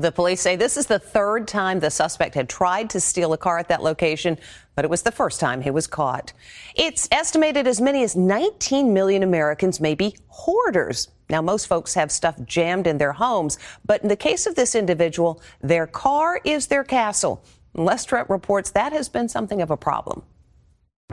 The 0.00 0.10
police 0.10 0.40
say 0.40 0.56
this 0.56 0.78
is 0.78 0.86
the 0.86 0.98
third 0.98 1.46
time 1.46 1.78
the 1.78 1.90
suspect 1.90 2.34
had 2.34 2.48
tried 2.48 2.88
to 2.90 3.00
steal 3.00 3.34
a 3.34 3.36
car 3.36 3.58
at 3.58 3.68
that 3.68 3.82
location, 3.82 4.38
but 4.74 4.82
it 4.82 4.90
was 4.90 5.02
the 5.02 5.12
first 5.12 5.40
time 5.40 5.60
he 5.60 5.70
was 5.70 5.86
caught. 5.86 6.32
It's 6.74 7.06
estimated 7.12 7.66
as 7.66 7.82
many 7.82 8.02
as 8.02 8.16
19 8.16 8.94
million 8.94 9.22
Americans 9.22 9.78
may 9.78 9.94
be 9.94 10.16
hoarders. 10.28 11.08
Now, 11.28 11.42
most 11.42 11.66
folks 11.66 11.92
have 11.92 12.10
stuff 12.10 12.36
jammed 12.46 12.86
in 12.86 12.96
their 12.96 13.12
homes, 13.12 13.58
but 13.84 14.00
in 14.00 14.08
the 14.08 14.16
case 14.16 14.46
of 14.46 14.54
this 14.54 14.74
individual, 14.74 15.42
their 15.60 15.86
car 15.86 16.40
is 16.44 16.68
their 16.68 16.82
castle. 16.82 17.44
Les 17.74 18.02
Trent 18.06 18.30
reports 18.30 18.70
that 18.70 18.94
has 18.94 19.10
been 19.10 19.28
something 19.28 19.60
of 19.60 19.70
a 19.70 19.76
problem. 19.76 20.22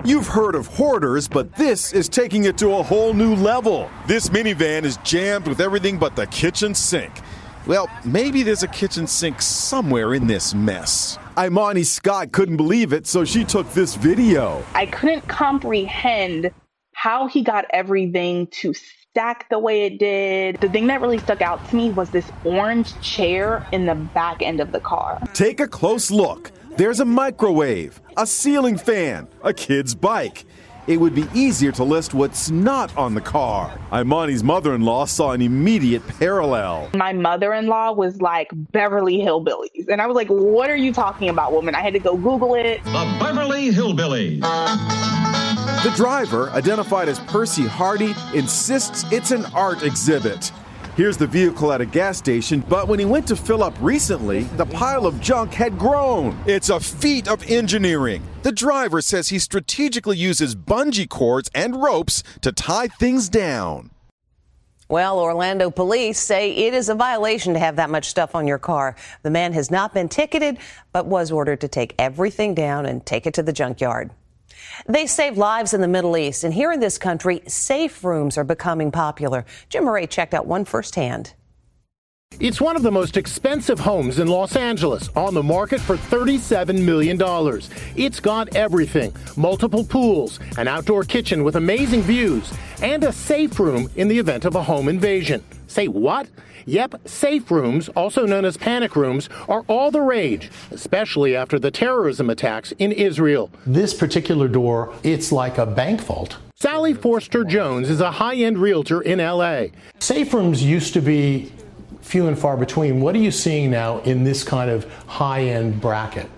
You've 0.06 0.28
heard 0.28 0.56
of 0.56 0.68
hoarders, 0.68 1.28
but 1.28 1.54
this 1.56 1.92
is 1.92 2.08
taking 2.08 2.46
it 2.46 2.58
to 2.60 2.76
a 2.76 2.84
whole 2.84 3.14
new 3.14 3.36
level. 3.36 3.90
This 4.08 4.30
minivan 4.30 4.86
is 4.86 4.96
jammed 5.04 5.46
with 5.46 5.60
everything 5.60 5.98
but 5.98 6.16
the 6.16 6.28
kitchen 6.28 6.74
sink. 6.74 7.12
Well, 7.68 7.90
maybe 8.06 8.44
there's 8.44 8.64
a 8.64 8.68
kitchen 8.70 9.08
sink 9.08 9.42
somewhere 9.42 10.14
in 10.14 10.26
this 10.26 10.54
mess. 10.54 11.20
Imani 11.38 11.84
Scott 11.84 12.32
couldn't 12.32 12.56
believe 12.56 12.94
it, 12.94 13.06
so 13.06 13.26
she 13.26 13.44
took 13.44 13.70
this 13.74 13.96
video. 13.96 14.64
I 14.74 14.86
couldn't 14.86 15.28
comprehend 15.28 16.52
how 16.94 17.28
he 17.28 17.42
got 17.42 17.66
everything 17.72 18.48
to 18.62 18.74
stack 18.74 19.50
the 19.50 19.60
way 19.60 19.86
it 19.86 20.00
did. 20.00 20.62
The 20.62 20.70
thing 20.70 20.88
that 20.88 21.02
really 21.02 21.18
stuck 21.18 21.42
out 21.42 21.68
to 21.70 21.76
me 21.76 21.92
was 21.92 22.10
this 22.10 22.32
orange 22.46 23.00
chair 23.02 23.68
in 23.74 23.86
the 23.86 23.96
back 23.96 24.42
end 24.42 24.62
of 24.62 24.72
the 24.72 24.80
car. 24.80 25.22
Take 25.34 25.60
a 25.60 25.68
close 25.68 26.10
look. 26.10 26.52
There's 26.78 27.02
a 27.02 27.06
microwave, 27.06 28.00
a 28.16 28.26
ceiling 28.26 28.78
fan, 28.78 29.28
a 29.44 29.54
kid's 29.54 29.94
bike 29.94 30.46
it 30.88 30.98
would 30.98 31.14
be 31.14 31.26
easier 31.34 31.72
to 31.74 31.84
list 31.84 32.14
what's 32.14 32.50
not 32.50 32.96
on 32.98 33.14
the 33.14 33.22
car. 33.22 33.78
Imani's 33.92 34.44
mother 34.44 34.74
in 34.74 34.82
law 34.82 35.06
saw 35.06 35.32
an 35.32 35.42
immediate 35.42 36.06
parallel. 36.08 36.90
My 36.94 37.12
mother 37.12 37.54
in 37.54 37.68
law 37.68 37.92
was 37.92 38.22
like 38.22 38.50
Beverly 38.72 39.18
Hillbillies. 39.18 39.90
And 39.90 40.02
I 40.02 40.08
was 40.08 40.16
like, 40.16 40.30
what 40.30 40.70
are 40.70 40.78
you 40.78 40.94
talking 40.94 41.28
about, 41.30 41.52
woman? 41.52 41.76
I 41.76 41.82
had 41.82 41.94
to 41.94 42.00
go 42.00 42.16
Google 42.16 42.56
it. 42.56 42.84
The 42.86 43.18
Beverly 43.20 43.70
Hillbillies. 43.72 44.42
The 45.84 45.92
driver, 45.96 46.50
identified 46.52 47.10
as 47.10 47.20
Percy 47.20 47.68
Hardy, 47.68 48.16
insists 48.34 49.04
it's 49.12 49.32
an 49.32 49.46
art 49.48 49.84
exhibit. 49.84 50.52
Here's 50.98 51.16
the 51.16 51.28
vehicle 51.28 51.72
at 51.72 51.80
a 51.80 51.86
gas 51.86 52.18
station, 52.18 52.66
but 52.68 52.88
when 52.88 52.98
he 52.98 53.06
went 53.06 53.28
to 53.28 53.36
fill 53.36 53.62
up 53.62 53.76
recently, 53.80 54.46
the 54.58 54.66
pile 54.66 55.06
of 55.06 55.22
junk 55.22 55.54
had 55.54 55.78
grown. 55.78 56.36
It's 56.48 56.70
a 56.70 56.80
feat 56.80 57.28
of 57.28 57.48
engineering. 57.52 58.24
The 58.42 58.52
driver 58.52 59.04
says 59.04 59.30
he 59.30 59.38
strategically 59.38 60.18
uses 60.18 60.56
bungee 60.56 61.08
cords 61.08 61.52
and 61.54 61.84
ropes 61.84 62.24
to 62.42 62.52
tie 62.52 62.88
things 62.88 63.30
down. 63.30 63.92
Well, 64.90 65.20
Orlando 65.20 65.70
police 65.70 66.18
say 66.18 66.52
it 66.52 66.74
is 66.74 66.90
a 66.90 66.96
violation 66.96 67.54
to 67.54 67.60
have 67.60 67.76
that 67.76 67.92
much 67.92 68.10
stuff 68.10 68.34
on 68.34 68.48
your 68.48 68.58
car. 68.58 68.96
The 69.22 69.30
man 69.30 69.54
has 69.54 69.70
not 69.70 69.94
been 69.94 70.10
ticketed, 70.10 70.58
but 70.94 71.06
was 71.06 71.32
ordered 71.32 71.62
to 71.62 71.68
take 71.68 71.94
everything 72.00 72.56
down 72.56 72.88
and 72.88 73.06
take 73.06 73.28
it 73.28 73.36
to 73.36 73.44
the 73.44 73.54
junkyard. 73.54 74.10
They 74.88 75.06
save 75.06 75.38
lives 75.38 75.74
in 75.74 75.82
the 75.82 75.88
Middle 75.88 76.18
East, 76.18 76.44
and 76.44 76.54
here 76.54 76.72
in 76.72 76.80
this 76.80 76.98
country, 76.98 77.42
safe 77.48 78.04
rooms 78.04 78.38
are 78.38 78.44
becoming 78.44 78.92
popular. 78.92 79.46
Jim 79.70 79.86
Moret 79.86 80.10
checked 80.10 80.34
out 80.34 80.48
one 80.48 80.66
firsthand. 80.66 81.34
It's 82.40 82.62
one 82.62 82.76
of 82.76 82.84
the 82.84 82.92
most 82.92 83.18
expensive 83.18 83.80
homes 83.80 84.20
in 84.20 84.28
Los 84.28 84.56
Angeles, 84.56 85.10
on 85.16 85.34
the 85.34 85.42
market 85.42 85.82
for 85.82 85.98
$37 85.98 86.84
million. 86.84 87.20
It's 87.96 88.20
got 88.20 88.56
everything 88.56 89.12
multiple 89.36 89.84
pools, 89.84 90.40
an 90.56 90.68
outdoor 90.68 91.04
kitchen 91.04 91.44
with 91.44 91.56
amazing 91.56 92.04
views, 92.04 92.54
and 92.84 93.04
a 93.04 93.12
safe 93.12 93.60
room 93.60 93.90
in 93.96 94.08
the 94.08 94.20
event 94.20 94.46
of 94.46 94.54
a 94.54 94.62
home 94.62 94.88
invasion. 94.88 95.44
Say 95.66 95.88
what? 95.88 96.28
Yep, 96.68 97.08
safe 97.08 97.50
rooms, 97.50 97.90
also 97.90 98.28
known 98.28 98.46
as 98.46 98.56
panic 98.56 98.96
rooms, 98.96 99.30
are 99.50 99.64
all 99.68 99.90
the 99.90 100.02
rage, 100.02 100.52
especially 100.70 101.36
after 101.36 101.58
the 101.58 101.72
terrorism 101.72 102.30
attacks 102.30 102.72
in 102.78 102.92
Israel. 102.92 103.50
This 103.66 103.96
particular 103.96 104.48
door, 104.48 104.94
it's 105.02 105.32
like 105.32 105.58
a 105.58 105.66
bank 105.66 106.02
vault. 106.02 106.38
Sally 106.54 106.94
Forster 106.94 107.44
Jones 107.44 107.90
is 107.90 108.02
a 108.02 108.12
high 108.12 108.36
end 108.36 108.58
realtor 108.60 109.02
in 109.02 109.20
LA. 109.20 109.68
Safe 110.00 110.34
rooms 110.34 110.64
used 110.64 110.94
to 110.94 111.02
be 111.02 111.52
few 112.08 112.28
and 112.28 112.40
far 112.40 112.56
between. 112.56 113.02
What 113.02 113.16
are 113.16 113.20
you 113.20 113.32
seeing 113.32 113.70
now 113.70 114.00
in 114.00 114.24
this 114.24 114.44
kind 114.44 114.72
of 114.72 114.90
high 115.08 115.42
end 115.42 115.82
bracket? 115.82 116.30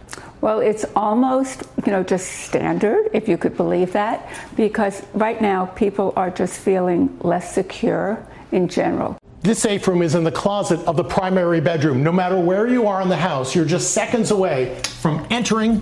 Well, 0.42 0.60
it's 0.60 0.86
almost, 0.96 1.64
you 1.86 1.92
know, 1.92 2.02
just 2.02 2.28
standard, 2.28 3.10
if 3.14 3.28
you 3.28 3.38
could 3.38 3.56
believe 3.56 3.92
that, 3.94 4.28
because 4.56 5.04
right 5.14 5.40
now 5.40 5.68
people 5.68 6.14
are 6.16 6.32
just 6.32 6.60
feeling 6.60 7.16
less 7.22 7.54
secure 7.54 8.26
in 8.52 8.68
general. 8.68 9.18
This 9.42 9.60
safe 9.60 9.88
room 9.88 10.02
is 10.02 10.16
in 10.16 10.24
the 10.24 10.32
closet 10.32 10.80
of 10.88 10.98
the 10.98 11.04
primary 11.04 11.62
bedroom. 11.62 12.04
No 12.04 12.12
matter 12.12 12.40
where 12.40 12.68
you 12.68 12.88
are 12.88 13.02
in 13.02 13.10
the 13.10 13.18
house, 13.18 13.54
you're 13.54 13.66
just 13.66 13.94
seconds 13.94 14.32
away 14.32 14.76
from 15.02 15.26
entering 15.30 15.82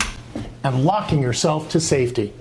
and 0.64 0.84
locking 0.84 1.22
yourself 1.22 1.70
to 1.70 1.80
safety. 1.80 2.34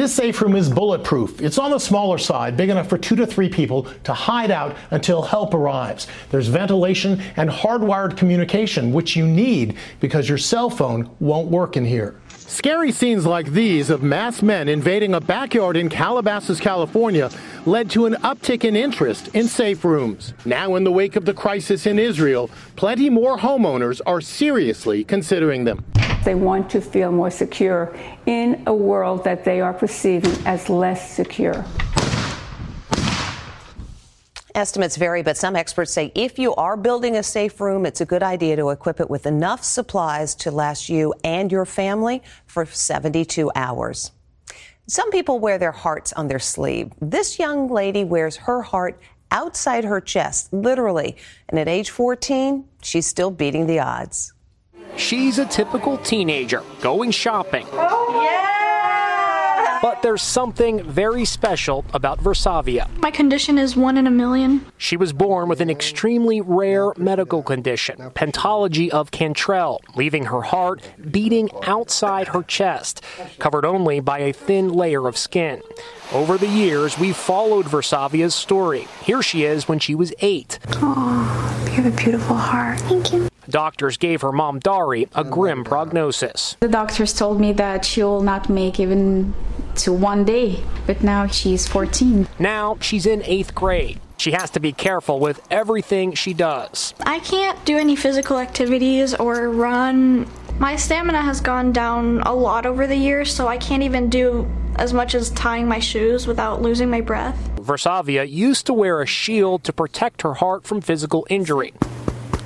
This 0.00 0.14
safe 0.14 0.40
room 0.40 0.56
is 0.56 0.70
bulletproof. 0.70 1.42
It's 1.42 1.58
on 1.58 1.72
the 1.72 1.78
smaller 1.78 2.16
side, 2.16 2.56
big 2.56 2.70
enough 2.70 2.88
for 2.88 2.96
two 2.96 3.16
to 3.16 3.26
three 3.26 3.50
people 3.50 3.82
to 4.04 4.14
hide 4.14 4.50
out 4.50 4.74
until 4.92 5.20
help 5.20 5.52
arrives. 5.52 6.06
There's 6.30 6.48
ventilation 6.48 7.20
and 7.36 7.50
hardwired 7.50 8.16
communication, 8.16 8.94
which 8.94 9.14
you 9.14 9.26
need 9.26 9.76
because 10.00 10.26
your 10.26 10.38
cell 10.38 10.70
phone 10.70 11.14
won't 11.20 11.48
work 11.48 11.76
in 11.76 11.84
here. 11.84 12.18
Scary 12.50 12.90
scenes 12.90 13.24
like 13.24 13.52
these 13.52 13.90
of 13.90 14.02
masked 14.02 14.42
men 14.42 14.68
invading 14.68 15.14
a 15.14 15.20
backyard 15.20 15.76
in 15.76 15.88
Calabasas, 15.88 16.58
California, 16.58 17.30
led 17.64 17.88
to 17.88 18.06
an 18.06 18.14
uptick 18.14 18.64
in 18.64 18.74
interest 18.74 19.28
in 19.34 19.46
safe 19.46 19.84
rooms. 19.84 20.34
Now, 20.44 20.74
in 20.74 20.82
the 20.82 20.90
wake 20.90 21.14
of 21.14 21.24
the 21.24 21.32
crisis 21.32 21.86
in 21.86 21.96
Israel, 21.96 22.50
plenty 22.74 23.08
more 23.08 23.38
homeowners 23.38 24.00
are 24.04 24.20
seriously 24.20 25.04
considering 25.04 25.62
them. 25.62 25.84
They 26.24 26.34
want 26.34 26.68
to 26.70 26.80
feel 26.80 27.12
more 27.12 27.30
secure 27.30 27.96
in 28.26 28.64
a 28.66 28.74
world 28.74 29.22
that 29.22 29.44
they 29.44 29.60
are 29.60 29.72
perceiving 29.72 30.34
as 30.44 30.68
less 30.68 31.08
secure. 31.08 31.64
Estimates 34.54 34.96
vary, 34.96 35.22
but 35.22 35.36
some 35.36 35.54
experts 35.54 35.92
say 35.92 36.10
if 36.14 36.38
you 36.38 36.54
are 36.54 36.76
building 36.76 37.16
a 37.16 37.22
safe 37.22 37.60
room, 37.60 37.86
it's 37.86 38.00
a 38.00 38.06
good 38.06 38.22
idea 38.22 38.56
to 38.56 38.70
equip 38.70 39.00
it 39.00 39.08
with 39.08 39.26
enough 39.26 39.62
supplies 39.62 40.34
to 40.36 40.50
last 40.50 40.88
you 40.88 41.14
and 41.24 41.52
your 41.52 41.64
family 41.64 42.22
for 42.46 42.66
72 42.66 43.50
hours. 43.54 44.12
Some 44.86 45.10
people 45.10 45.38
wear 45.38 45.58
their 45.58 45.72
hearts 45.72 46.12
on 46.14 46.28
their 46.28 46.40
sleeve. 46.40 46.90
This 47.00 47.38
young 47.38 47.68
lady 47.68 48.02
wears 48.02 48.36
her 48.36 48.62
heart 48.62 49.00
outside 49.30 49.84
her 49.84 50.00
chest, 50.00 50.52
literally. 50.52 51.16
And 51.48 51.58
at 51.58 51.68
age 51.68 51.90
14, 51.90 52.64
she's 52.82 53.06
still 53.06 53.30
beating 53.30 53.66
the 53.66 53.78
odds. 53.78 54.32
She's 54.96 55.38
a 55.38 55.46
typical 55.46 55.96
teenager 55.98 56.64
going 56.80 57.12
shopping. 57.12 57.66
Oh, 57.72 58.20
yeah! 58.24 58.59
But 59.82 60.02
there's 60.02 60.20
something 60.20 60.82
very 60.84 61.24
special 61.24 61.86
about 61.94 62.20
Virsaviya. 62.20 62.88
My 62.98 63.10
condition 63.10 63.58
is 63.58 63.76
one 63.76 63.96
in 63.96 64.06
a 64.06 64.10
million. 64.10 64.66
She 64.76 64.96
was 64.96 65.14
born 65.14 65.48
with 65.48 65.62
an 65.62 65.70
extremely 65.70 66.42
rare 66.42 66.92
medical 66.98 67.42
condition, 67.42 67.96
pentalogy 68.10 68.90
of 68.90 69.10
Cantrell, 69.10 69.80
leaving 69.96 70.26
her 70.26 70.42
heart 70.42 70.82
beating 71.10 71.48
outside 71.62 72.28
her 72.28 72.42
chest, 72.42 73.02
covered 73.38 73.64
only 73.64 74.00
by 74.00 74.18
a 74.18 74.32
thin 74.32 74.68
layer 74.68 75.08
of 75.08 75.16
skin. 75.16 75.62
Over 76.12 76.36
the 76.36 76.48
years, 76.48 76.98
we've 76.98 77.16
followed 77.16 77.66
Virsaviya's 77.66 78.34
story. 78.34 78.86
Here 79.02 79.22
she 79.22 79.44
is 79.44 79.66
when 79.66 79.78
she 79.78 79.94
was 79.94 80.12
eight. 80.20 80.58
Oh, 80.74 81.62
you 81.66 81.82
have 81.82 81.86
a 81.86 81.96
beautiful 81.96 82.36
heart. 82.36 82.80
Thank 82.80 83.12
you. 83.12 83.28
Doctors 83.48 83.96
gave 83.96 84.20
her 84.20 84.30
mom 84.30 84.58
Dari 84.58 85.08
a 85.14 85.24
grim 85.24 85.64
prognosis. 85.64 86.56
The 86.60 86.68
doctors 86.68 87.12
told 87.12 87.40
me 87.40 87.52
that 87.54 87.84
she 87.84 88.02
will 88.02 88.22
not 88.22 88.48
make 88.48 88.78
even 88.78 89.34
to 89.84 89.92
one 89.92 90.24
day, 90.24 90.62
but 90.86 91.02
now 91.02 91.26
she's 91.26 91.66
14. 91.66 92.26
Now 92.38 92.76
she's 92.80 93.06
in 93.06 93.22
eighth 93.24 93.54
grade. 93.54 94.00
She 94.18 94.32
has 94.32 94.50
to 94.50 94.60
be 94.60 94.72
careful 94.72 95.18
with 95.18 95.40
everything 95.50 96.12
she 96.12 96.34
does. 96.34 96.92
I 97.06 97.20
can't 97.20 97.62
do 97.64 97.78
any 97.78 97.96
physical 97.96 98.38
activities 98.38 99.14
or 99.14 99.48
run 99.48 100.28
My 100.58 100.76
stamina 100.76 101.22
has 101.22 101.40
gone 101.40 101.72
down 101.72 102.20
a 102.20 102.34
lot 102.34 102.66
over 102.66 102.86
the 102.86 102.96
years, 102.96 103.34
so 103.34 103.48
I 103.48 103.56
can't 103.56 103.82
even 103.82 104.10
do 104.10 104.46
as 104.76 104.92
much 104.92 105.14
as 105.14 105.30
tying 105.30 105.66
my 105.66 105.78
shoes 105.78 106.26
without 106.26 106.60
losing 106.60 106.90
my 106.90 107.00
breath. 107.00 107.36
Virsaviya 107.56 108.30
used 108.30 108.66
to 108.66 108.74
wear 108.74 109.00
a 109.00 109.06
shield 109.06 109.64
to 109.64 109.72
protect 109.72 110.20
her 110.20 110.34
heart 110.34 110.64
from 110.64 110.82
physical 110.82 111.26
injury. 111.30 111.72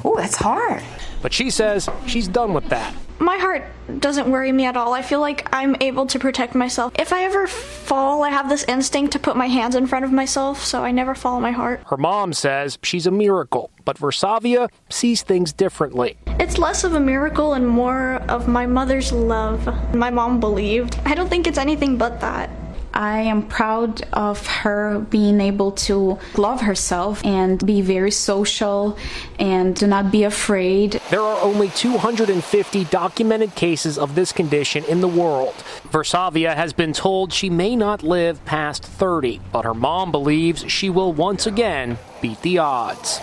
Oh, 0.05 0.15
that's 0.17 0.37
hard. 0.37 0.83
But 1.23 1.33
she 1.33 1.51
says 1.51 1.89
she's 2.07 2.29
done 2.29 2.55
with 2.55 2.69
that. 2.69 2.95
My 3.19 3.39
heart 3.39 3.65
doesn't 4.01 4.31
worry 4.31 4.51
me 4.53 4.65
at 4.67 4.77
all. 4.77 4.93
I 4.93 5.03
feel 5.03 5.21
like 5.21 5.49
I'm 5.53 5.77
able 5.81 6.07
to 6.07 6.19
protect 6.19 6.55
myself. 6.55 6.93
If 6.99 7.13
I 7.13 7.25
ever 7.25 7.47
fall, 7.47 8.23
I 8.23 8.31
have 8.31 8.49
this 8.49 8.65
instinct 8.65 9.13
to 9.13 9.19
put 9.19 9.37
my 9.37 9.47
hands 9.47 9.75
in 9.75 9.87
front 9.87 10.05
of 10.05 10.13
myself, 10.13 10.65
so 10.65 10.83
I 10.85 10.91
never 10.91 11.15
follow 11.15 11.41
my 11.41 11.53
heart. 11.53 11.83
Her 11.87 11.97
mom 11.97 12.33
says 12.33 12.79
she's 12.83 13.07
a 13.07 13.11
miracle, 13.11 13.71
but 13.85 13.99
Virsaviya 13.99 14.69
sees 14.89 15.23
things 15.23 15.53
differently. 15.53 16.17
It's 16.41 16.59
less 16.59 16.85
of 16.85 16.95
a 16.95 17.01
miracle 17.01 17.55
and 17.55 17.69
more 17.69 18.15
of 18.29 18.49
my 18.49 18.67
mother's 18.67 19.13
love. 19.13 19.65
My 19.95 20.11
mom 20.11 20.41
believed. 20.41 20.99
I 21.05 21.15
don't 21.15 21.29
think 21.29 21.47
it's 21.47 21.59
anything 21.59 21.97
but 21.97 22.21
that. 22.21 22.51
I 22.95 23.23
am 23.23 23.49
proud 23.49 24.03
of 24.13 24.47
her 24.47 25.01
being 25.11 25.41
able 25.41 25.73
to 25.73 26.17
love 26.37 26.61
herself 26.61 27.25
and 27.25 27.65
be 27.67 27.81
very 27.81 28.13
social 28.13 28.97
and 29.41 29.75
do 29.75 29.89
not 29.89 30.13
be 30.13 30.23
afraid. 30.23 31.01
There 31.11 31.21
are 31.21 31.41
only 31.43 31.71
250 31.71 32.85
documented 32.85 33.57
cases 33.57 33.99
of 33.99 34.15
this 34.15 34.33
condition 34.33 34.85
in 34.85 35.01
the 35.01 35.09
world. 35.09 35.55
Virsaviya 35.91 36.55
has 36.55 36.73
been 36.73 36.93
told 36.93 37.33
she 37.33 37.51
may 37.51 37.75
not 37.75 38.05
live 38.05 38.45
past 38.45 38.85
30, 38.85 39.41
but 39.51 39.65
her 39.65 39.75
mom 39.75 40.13
believes 40.13 40.65
she 40.71 40.89
will 40.89 41.13
once 41.13 41.49
again 41.49 41.99
beat 42.23 42.41
the 42.43 42.59
odds. 42.59 43.21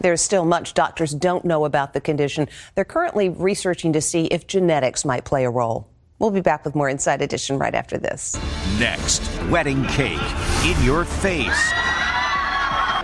There's 0.00 0.20
still 0.20 0.44
much 0.44 0.74
doctors 0.74 1.14
don't 1.14 1.44
know 1.44 1.64
about 1.64 1.92
the 1.92 2.00
condition. 2.00 2.48
They're 2.74 2.84
currently 2.84 3.28
researching 3.28 3.92
to 3.92 4.00
see 4.00 4.24
if 4.26 4.48
genetics 4.48 5.04
might 5.04 5.24
play 5.24 5.44
a 5.44 5.50
role. 5.50 5.88
We'll 6.24 6.30
be 6.30 6.40
back 6.40 6.64
with 6.64 6.74
more 6.74 6.88
Inside 6.88 7.20
Edition 7.20 7.58
right 7.58 7.74
after 7.74 7.98
this. 7.98 8.34
Next, 8.78 9.20
wedding 9.50 9.84
cake 9.84 10.18
in 10.64 10.82
your 10.82 11.04
face. 11.04 11.70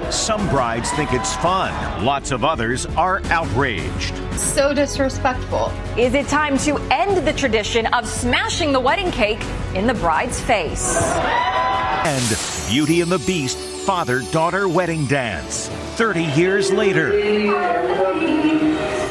Some 0.09 0.49
brides 0.49 0.91
think 0.93 1.13
it's 1.13 1.37
fun, 1.37 2.03
lots 2.03 2.31
of 2.31 2.45
others 2.45 2.87
are 2.97 3.21
outraged. 3.27 4.15
So 4.39 4.73
disrespectful. 4.73 5.71
Is 5.99 6.15
it 6.15 6.29
time 6.29 6.57
to 6.61 6.79
end 6.91 7.29
the 7.29 7.35
tradition 7.35 7.85
of 7.93 8.09
smashing 8.09 8.73
the 8.73 8.81
wedding 8.81 9.11
cake 9.11 9.45
in 9.75 9.87
the 9.87 9.93
bride's 9.93 10.41
face? 10.41 10.97
And 11.03 12.71
Beauty 12.73 13.03
and 13.03 13.13
the 13.13 13.23
Beast 13.27 13.59
father 13.59 14.23
daughter 14.33 14.67
wedding 14.67 15.05
dance 15.05 15.69
30 15.97 16.23
years 16.23 16.73
later. 16.73 17.11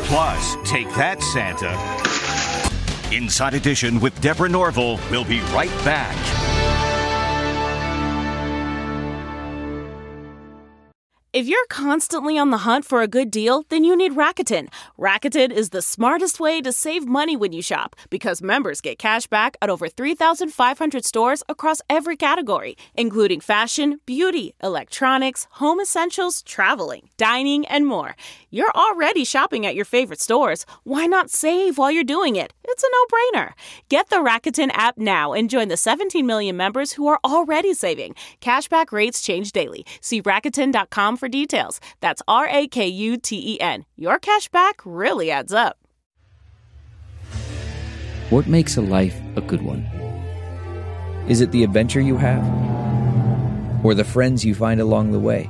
Plus, 0.05 0.55
take 0.65 0.87
that, 0.95 1.21
Santa. 1.21 2.18
Inside 3.11 3.55
Edition 3.55 3.99
with 3.99 4.19
Deborah 4.21 4.49
Norville. 4.49 4.99
We'll 5.09 5.25
be 5.25 5.41
right 5.51 5.69
back. 5.83 6.15
If 11.31 11.47
you're 11.47 11.67
constantly 11.69 12.39
on 12.39 12.49
the 12.49 12.65
hunt 12.69 12.85
for 12.85 13.03
a 13.03 13.07
good 13.07 13.29
deal, 13.29 13.63
then 13.69 13.83
you 13.83 13.95
need 13.95 14.13
Rakuten. 14.13 14.67
Rakuten 14.97 15.51
is 15.51 15.69
the 15.69 15.81
smartest 15.83 16.39
way 16.39 16.59
to 16.59 16.71
save 16.71 17.05
money 17.05 17.37
when 17.37 17.53
you 17.53 17.61
shop 17.61 17.95
because 18.09 18.41
members 18.41 18.81
get 18.81 18.97
cash 18.97 19.27
back 19.27 19.55
at 19.61 19.69
over 19.69 19.87
3,500 19.87 21.05
stores 21.05 21.43
across 21.47 21.83
every 21.87 22.17
category, 22.17 22.75
including 22.95 23.41
fashion, 23.41 24.01
beauty, 24.07 24.55
electronics, 24.63 25.45
home 25.51 25.79
essentials, 25.79 26.41
traveling, 26.41 27.09
dining, 27.17 27.63
and 27.67 27.85
more. 27.85 28.15
You're 28.51 28.71
already 28.73 29.25
shopping 29.25 29.67
at 29.67 29.75
your 29.75 29.85
favorite 29.85 30.19
stores. 30.19 30.65
Why 30.83 31.05
not 31.05 31.29
save 31.29 31.77
while 31.77 31.91
you're 31.91 32.03
doing 32.03 32.35
it? 32.35 32.51
It's 32.63 32.83
a 32.83 32.87
no 32.91 33.39
brainer. 33.39 33.51
Get 33.89 34.09
the 34.09 34.17
Rakuten 34.17 34.71
app 34.73 34.97
now 34.97 35.33
and 35.33 35.51
join 35.51 35.67
the 35.67 35.77
17 35.77 36.25
million 36.25 36.57
members 36.57 36.93
who 36.93 37.07
are 37.07 37.19
already 37.23 37.75
saving. 37.75 38.15
Cashback 38.41 38.91
rates 38.91 39.21
change 39.21 39.51
daily. 39.51 39.85
See 40.01 40.19
Rakuten.com 40.19 41.17
for 41.17 41.29
details. 41.29 41.79
That's 41.99 42.23
R 42.27 42.47
A 42.49 42.67
K 42.67 42.87
U 42.87 43.17
T 43.17 43.53
E 43.53 43.59
N. 43.59 43.85
Your 43.95 44.19
cashback 44.19 44.73
really 44.83 45.29
adds 45.29 45.53
up. 45.53 45.77
What 48.31 48.47
makes 48.47 48.77
a 48.77 48.81
life 48.81 49.19
a 49.35 49.41
good 49.41 49.61
one? 49.61 49.81
Is 51.27 51.41
it 51.41 51.51
the 51.51 51.63
adventure 51.63 52.01
you 52.01 52.17
have? 52.17 52.43
Or 53.85 53.93
the 53.93 54.03
friends 54.03 54.43
you 54.43 54.55
find 54.55 54.81
along 54.81 55.11
the 55.11 55.19
way? 55.19 55.49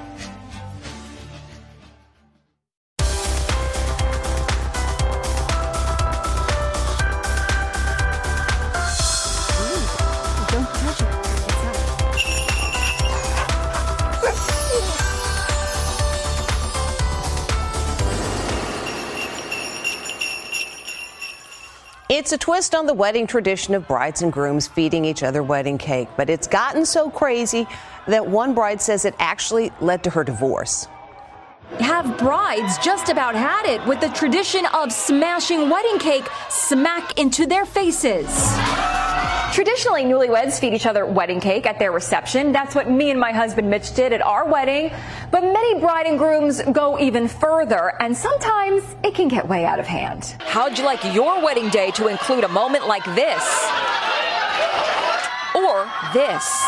It's 22.21 22.33
a 22.33 22.37
twist 22.37 22.75
on 22.75 22.85
the 22.85 22.93
wedding 22.93 23.25
tradition 23.25 23.73
of 23.73 23.87
brides 23.87 24.21
and 24.21 24.31
grooms 24.31 24.67
feeding 24.67 25.05
each 25.05 25.23
other 25.23 25.41
wedding 25.41 25.79
cake, 25.79 26.07
but 26.17 26.29
it's 26.29 26.45
gotten 26.45 26.85
so 26.85 27.09
crazy 27.09 27.65
that 28.05 28.27
one 28.27 28.53
bride 28.53 28.79
says 28.79 29.05
it 29.05 29.15
actually 29.17 29.71
led 29.81 30.03
to 30.03 30.11
her 30.11 30.23
divorce. 30.23 30.87
Have 31.79 32.19
brides 32.19 32.77
just 32.77 33.09
about 33.09 33.33
had 33.33 33.65
it 33.65 33.83
with 33.87 34.01
the 34.01 34.09
tradition 34.09 34.67
of 34.67 34.91
smashing 34.91 35.67
wedding 35.67 35.97
cake 35.97 36.27
smack 36.47 37.17
into 37.17 37.47
their 37.47 37.65
faces. 37.65 38.27
Traditionally, 39.51 40.03
newlyweds 40.03 40.59
feed 40.59 40.73
each 40.73 40.85
other 40.85 41.05
wedding 41.05 41.41
cake 41.41 41.65
at 41.65 41.77
their 41.77 41.91
reception. 41.91 42.53
That's 42.53 42.73
what 42.73 42.89
me 42.89 43.11
and 43.11 43.19
my 43.19 43.33
husband 43.33 43.69
Mitch 43.69 43.93
did 43.93 44.13
at 44.13 44.21
our 44.21 44.45
wedding. 44.49 44.91
But 45.29 45.43
many 45.43 45.79
bride 45.79 46.05
and 46.07 46.17
grooms 46.17 46.61
go 46.71 46.97
even 46.99 47.27
further, 47.27 47.93
and 47.99 48.15
sometimes 48.15 48.83
it 49.03 49.13
can 49.13 49.27
get 49.27 49.47
way 49.49 49.65
out 49.65 49.77
of 49.79 49.85
hand. 49.85 50.35
How'd 50.39 50.77
you 50.77 50.85
like 50.85 51.03
your 51.13 51.43
wedding 51.43 51.69
day 51.69 51.91
to 51.91 52.07
include 52.07 52.45
a 52.45 52.47
moment 52.47 52.87
like 52.87 53.03
this? 53.03 53.43
Or 55.53 55.85
this? 56.13 56.63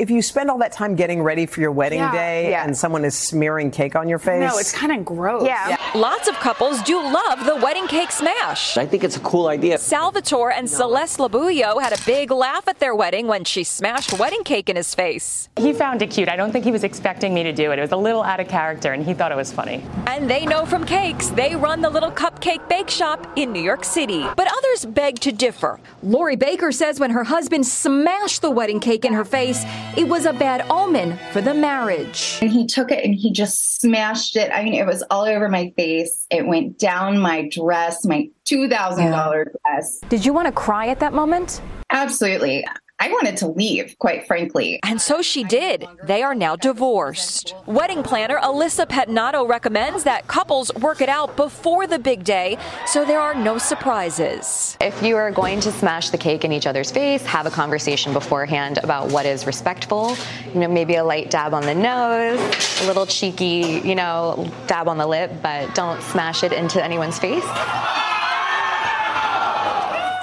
If 0.00 0.10
you 0.10 0.20
spend 0.20 0.50
all 0.50 0.58
that 0.58 0.72
time 0.72 0.96
getting 0.96 1.22
ready 1.22 1.46
for 1.46 1.60
your 1.60 1.70
wedding 1.70 2.00
Yeah, 2.00 2.12
day 2.12 2.50
yeah. 2.50 2.64
and 2.64 2.76
someone 2.76 3.04
is 3.04 3.16
smearing 3.16 3.70
cake 3.70 3.94
on 3.94 4.08
your 4.08 4.18
face, 4.18 4.40
No, 4.40 4.58
it's 4.58 4.72
kind 4.72 4.90
of 4.90 5.04
gross. 5.04 5.44
Yeah. 5.46 5.76
Lots 5.94 6.26
of 6.26 6.36
couples 6.36 6.80
do 6.84 6.94
love 6.98 7.44
the 7.44 7.54
wedding 7.56 7.86
cake 7.86 8.10
smash. 8.10 8.78
I 8.78 8.86
think 8.86 9.04
it's 9.04 9.18
a 9.18 9.20
cool 9.20 9.48
idea. 9.48 9.76
Salvatore 9.76 10.50
and 10.50 10.68
Celeste 10.68 11.18
Labullo 11.18 11.82
had 11.82 11.92
a 11.92 12.02
big 12.06 12.30
laugh 12.30 12.66
at 12.66 12.78
their 12.78 12.94
wedding 12.94 13.26
when 13.26 13.44
she 13.44 13.62
smashed 13.62 14.18
wedding 14.18 14.42
cake 14.42 14.70
in 14.70 14.76
his 14.76 14.94
face. 14.94 15.50
He 15.58 15.74
found 15.74 16.00
it 16.00 16.10
cute. 16.10 16.30
I 16.30 16.36
don't 16.36 16.50
think 16.50 16.64
he 16.64 16.72
was 16.72 16.82
expecting 16.82 17.34
me 17.34 17.42
to 17.42 17.52
do 17.52 17.72
it. 17.72 17.78
It 17.78 17.82
was 17.82 17.92
a 17.92 17.96
little 17.98 18.22
out 18.22 18.40
of 18.40 18.48
character, 18.48 18.92
and 18.92 19.04
he 19.04 19.12
thought 19.12 19.32
it 19.32 19.36
was 19.36 19.52
funny. 19.52 19.84
And 20.06 20.30
they 20.30 20.46
know 20.46 20.64
from 20.64 20.86
cakes, 20.86 21.28
they 21.28 21.54
run 21.56 21.82
the 21.82 21.90
little 21.90 22.10
cupcake 22.10 22.66
bake 22.70 22.88
shop 22.88 23.26
in 23.36 23.52
New 23.52 23.62
York 23.62 23.84
City. 23.84 24.24
But 24.34 24.48
others 24.50 24.86
beg 24.86 25.18
to 25.20 25.30
differ. 25.30 25.78
Lori 26.02 26.36
Baker 26.36 26.72
says 26.72 27.00
when 27.00 27.10
her 27.10 27.24
husband 27.24 27.66
smashed 27.66 28.40
the 28.40 28.50
wedding 28.50 28.80
cake 28.80 29.04
in 29.04 29.12
her 29.12 29.26
face, 29.26 29.62
it 29.94 30.08
was 30.08 30.24
a 30.24 30.32
bad 30.32 30.64
omen 30.70 31.18
for 31.32 31.42
the 31.42 31.52
marriage. 31.52 32.38
And 32.40 32.50
he 32.50 32.66
took 32.66 32.90
it 32.90 33.04
and 33.04 33.14
he 33.14 33.30
just 33.30 33.78
smashed 33.78 34.36
it. 34.36 34.50
I 34.54 34.64
mean, 34.64 34.72
it 34.72 34.86
was 34.86 35.02
all 35.10 35.24
over 35.24 35.50
my 35.50 35.70
face. 35.76 35.81
It 36.30 36.46
went 36.46 36.78
down 36.78 37.18
my 37.18 37.48
dress, 37.48 38.04
my 38.04 38.28
$2,000 38.46 39.44
dress. 39.66 40.00
Did 40.08 40.24
you 40.24 40.32
want 40.32 40.46
to 40.46 40.52
cry 40.52 40.88
at 40.88 41.00
that 41.00 41.12
moment? 41.12 41.60
Absolutely. 41.90 42.64
I 43.02 43.08
wanted 43.08 43.36
to 43.38 43.48
leave, 43.48 43.98
quite 43.98 44.28
frankly. 44.28 44.78
And 44.84 45.00
so 45.00 45.22
she 45.22 45.42
did. 45.42 45.84
They 46.04 46.22
are 46.22 46.36
now 46.36 46.54
divorced. 46.54 47.52
Wedding 47.66 48.04
planner 48.04 48.38
Alyssa 48.38 48.86
Petnato 48.86 49.48
recommends 49.48 50.04
that 50.04 50.28
couples 50.28 50.72
work 50.74 51.00
it 51.00 51.08
out 51.08 51.36
before 51.36 51.88
the 51.88 51.98
big 51.98 52.22
day 52.22 52.58
so 52.86 53.04
there 53.04 53.18
are 53.18 53.34
no 53.34 53.58
surprises. 53.58 54.76
If 54.80 55.02
you 55.02 55.16
are 55.16 55.32
going 55.32 55.58
to 55.62 55.72
smash 55.72 56.10
the 56.10 56.16
cake 56.16 56.44
in 56.44 56.52
each 56.52 56.68
other's 56.68 56.92
face, 56.92 57.26
have 57.26 57.44
a 57.44 57.50
conversation 57.50 58.12
beforehand 58.12 58.78
about 58.84 59.10
what 59.10 59.26
is 59.26 59.48
respectful. 59.48 60.16
You 60.54 60.60
know, 60.60 60.68
maybe 60.68 60.94
a 60.94 61.02
light 61.02 61.28
dab 61.28 61.54
on 61.54 61.62
the 61.62 61.74
nose, 61.74 62.82
a 62.82 62.86
little 62.86 63.06
cheeky, 63.06 63.82
you 63.84 63.96
know, 63.96 64.48
dab 64.68 64.86
on 64.86 64.98
the 64.98 65.08
lip, 65.08 65.32
but 65.42 65.74
don't 65.74 66.00
smash 66.04 66.44
it 66.44 66.52
into 66.52 66.80
anyone's 66.80 67.18
face. 67.18 67.42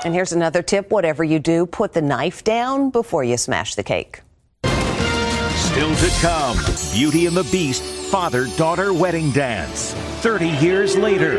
And 0.06 0.14
here's 0.14 0.32
another 0.32 0.62
tip 0.62 0.92
whatever 0.92 1.24
you 1.24 1.40
do, 1.40 1.66
put 1.66 1.94
the 1.94 2.02
knife 2.02 2.44
down 2.44 2.90
before 2.90 3.24
you 3.24 3.38
smash 3.38 3.76
the 3.76 3.84
cake. 3.84 4.22
Still 4.64 5.94
to 5.96 6.10
come 6.22 6.58
Beauty 6.94 7.26
and 7.26 7.36
the 7.36 7.48
Beast 7.52 7.84
father 7.84 8.48
daughter 8.58 8.94
wedding 8.94 9.32
dance 9.32 9.94
30 10.22 10.48
years 10.48 10.98
later. 10.98 11.36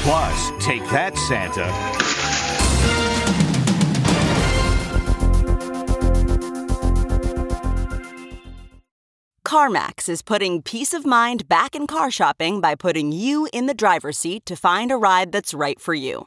Plus, 0.00 0.50
take 0.60 0.82
that, 0.90 1.16
Santa. 1.16 1.98
CarMax 9.44 10.08
is 10.08 10.20
putting 10.20 10.60
peace 10.60 10.92
of 10.92 11.06
mind 11.06 11.48
back 11.48 11.74
in 11.74 11.86
car 11.86 12.10
shopping 12.10 12.60
by 12.60 12.74
putting 12.74 13.12
you 13.12 13.48
in 13.52 13.66
the 13.66 13.74
driver's 13.74 14.18
seat 14.18 14.44
to 14.44 14.54
find 14.54 14.92
a 14.92 14.96
ride 14.96 15.32
that's 15.32 15.54
right 15.54 15.80
for 15.80 15.94
you. 15.94 16.26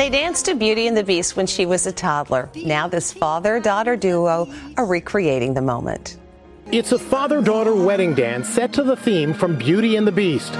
They 0.00 0.08
danced 0.08 0.46
to 0.46 0.54
Beauty 0.54 0.86
and 0.86 0.96
the 0.96 1.04
Beast 1.04 1.36
when 1.36 1.46
she 1.46 1.66
was 1.66 1.86
a 1.86 1.92
toddler. 1.92 2.48
Now, 2.54 2.88
this 2.88 3.12
father 3.12 3.60
daughter 3.60 3.96
duo 3.96 4.50
are 4.78 4.86
recreating 4.86 5.52
the 5.52 5.60
moment. 5.60 6.16
It's 6.72 6.92
a 6.92 6.98
father 6.98 7.42
daughter 7.42 7.74
wedding 7.74 8.14
dance 8.14 8.48
set 8.48 8.72
to 8.72 8.82
the 8.82 8.96
theme 8.96 9.34
from 9.34 9.58
Beauty 9.58 9.96
and 9.96 10.06
the 10.06 10.12
Beast. 10.12 10.54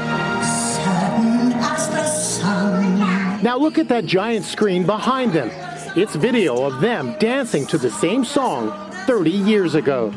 Now, 3.43 3.57
look 3.57 3.79
at 3.79 3.89
that 3.89 4.05
giant 4.05 4.45
screen 4.45 4.85
behind 4.85 5.33
them. 5.33 5.51
It's 5.97 6.15
video 6.15 6.63
of 6.67 6.83
them 6.83 7.17
dancing 7.19 7.67
to 7.69 7.79
the 7.79 7.91
same 7.91 8.27
song 8.27 8.93
30 9.07 9.31
years 9.31 9.75
ago. 9.75 10.13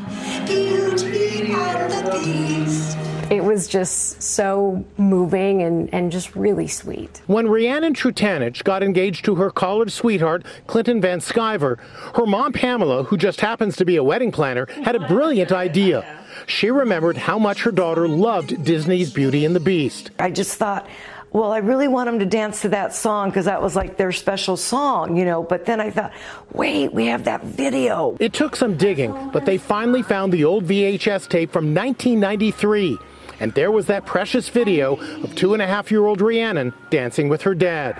It 3.30 3.44
was 3.44 3.68
just 3.68 4.22
so 4.22 4.86
moving 4.98 5.62
and, 5.62 5.92
and 5.94 6.12
just 6.12 6.36
really 6.36 6.68
sweet. 6.68 7.22
When 7.26 7.48
Rhiannon 7.48 7.94
Trutanich 7.94 8.64
got 8.64 8.84
engaged 8.84 9.26
to 9.26 9.36
her 9.36 9.50
college 9.50 9.92
sweetheart, 9.92 10.46
Clinton 10.68 11.02
Van 11.02 11.20
Sciver, 11.20 11.80
her 12.16 12.26
mom, 12.26 12.54
Pamela, 12.54 13.04
who 13.04 13.18
just 13.18 13.42
happens 13.42 13.76
to 13.78 13.86
be 13.86 13.96
a 13.96 14.04
wedding 14.04 14.32
planner, 14.32 14.68
had 14.84 14.96
a 14.96 15.08
brilliant 15.08 15.52
idea. 15.52 16.06
She 16.48 16.70
remembered 16.70 17.18
how 17.18 17.40
much 17.40 17.64
her 17.64 17.72
daughter 17.72 18.08
loved 18.08 18.64
Disney's 18.64 19.12
Beauty 19.12 19.46
and 19.46 19.56
the 19.56 19.60
Beast. 19.60 20.12
I 20.20 20.30
just 20.30 20.58
thought, 20.58 20.88
well, 21.34 21.52
I 21.52 21.58
really 21.58 21.88
want 21.88 22.08
them 22.08 22.20
to 22.20 22.26
dance 22.28 22.62
to 22.62 22.70
that 22.70 22.94
song 22.94 23.30
because 23.30 23.46
that 23.46 23.60
was 23.60 23.76
like 23.76 23.98
their 23.98 24.12
special 24.12 24.56
song, 24.56 25.18
you 25.18 25.26
know. 25.26 25.42
But 25.42 25.66
then 25.66 25.82
I 25.82 25.90
thought, 25.90 26.14
wait, 26.54 26.94
we 26.94 27.08
have 27.08 27.24
that 27.24 27.44
video. 27.44 28.16
It 28.20 28.34
took 28.34 28.56
some 28.56 28.78
digging, 28.78 29.32
but 29.32 29.44
they 29.46 29.58
finally 29.58 30.04
found 30.04 30.32
the 30.32 30.46
old 30.46 30.66
VHS 30.66 31.28
tape 31.28 31.52
from 31.52 31.74
1993. 31.74 33.00
And 33.40 33.52
there 33.56 33.72
was 33.72 33.88
that 33.88 34.06
precious 34.06 34.48
video 34.48 34.96
of 35.24 35.36
two 35.36 35.54
and 35.54 35.62
a 35.62 35.68
half 35.68 35.90
year 35.90 36.06
old 36.06 36.22
Rhiannon 36.22 36.72
dancing 36.92 37.30
with 37.30 37.42
her 37.42 37.56
dad. 37.56 37.96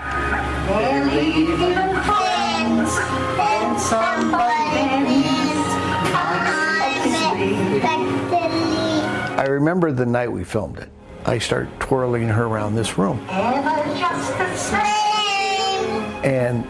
I 9.40 9.46
remember 9.48 9.92
the 9.92 10.06
night 10.06 10.32
we 10.32 10.44
filmed 10.44 10.78
it. 10.78 10.90
I 11.26 11.40
start 11.40 11.68
twirling 11.80 12.28
her 12.28 12.46
around 12.46 12.76
this 12.76 12.98
room. 12.98 13.20
And 16.24 16.68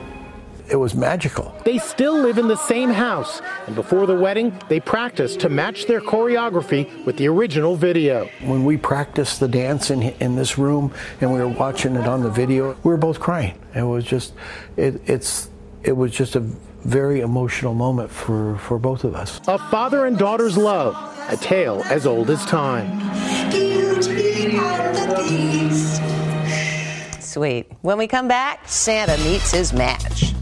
it 0.69 0.75
was 0.75 0.95
magical. 0.95 1.55
They 1.65 1.77
still 1.77 2.17
live 2.19 2.37
in 2.37 2.47
the 2.47 2.55
same 2.55 2.89
house, 2.89 3.41
and 3.67 3.75
before 3.75 4.05
the 4.05 4.15
wedding, 4.15 4.57
they 4.69 4.79
practiced 4.79 5.39
to 5.41 5.49
match 5.49 5.85
their 5.85 6.01
choreography 6.01 7.05
with 7.05 7.17
the 7.17 7.27
original 7.27 7.75
video. 7.75 8.29
When 8.41 8.63
we 8.63 8.77
practiced 8.77 9.39
the 9.39 9.47
dance 9.47 9.91
in, 9.91 10.01
in 10.01 10.35
this 10.35 10.57
room 10.57 10.93
and 11.21 11.33
we 11.33 11.39
were 11.39 11.47
watching 11.47 11.95
it 11.95 12.07
on 12.07 12.23
the 12.23 12.29
video, 12.29 12.73
we 12.83 12.91
were 12.91 12.97
both 12.97 13.19
crying. 13.19 13.59
It 13.75 13.83
was 13.83 14.05
just, 14.05 14.33
it, 14.77 15.01
it's, 15.07 15.49
it 15.83 15.93
was 15.97 16.11
just 16.11 16.35
a 16.35 16.39
very 16.39 17.21
emotional 17.21 17.73
moment 17.73 18.09
for, 18.09 18.57
for 18.57 18.79
both 18.79 19.03
of 19.03 19.15
us. 19.15 19.41
A 19.47 19.57
father 19.69 20.05
and 20.05 20.17
daughter's 20.17 20.57
love, 20.57 20.95
a 21.29 21.37
tale 21.37 21.81
as 21.85 22.05
old 22.05 22.29
as 22.29 22.45
time. 22.45 22.99
Sweet. 27.19 27.71
When 27.81 27.97
we 27.97 28.07
come 28.07 28.27
back, 28.27 28.67
Santa 28.67 29.17
meets 29.23 29.51
his 29.51 29.73
match. 29.73 30.33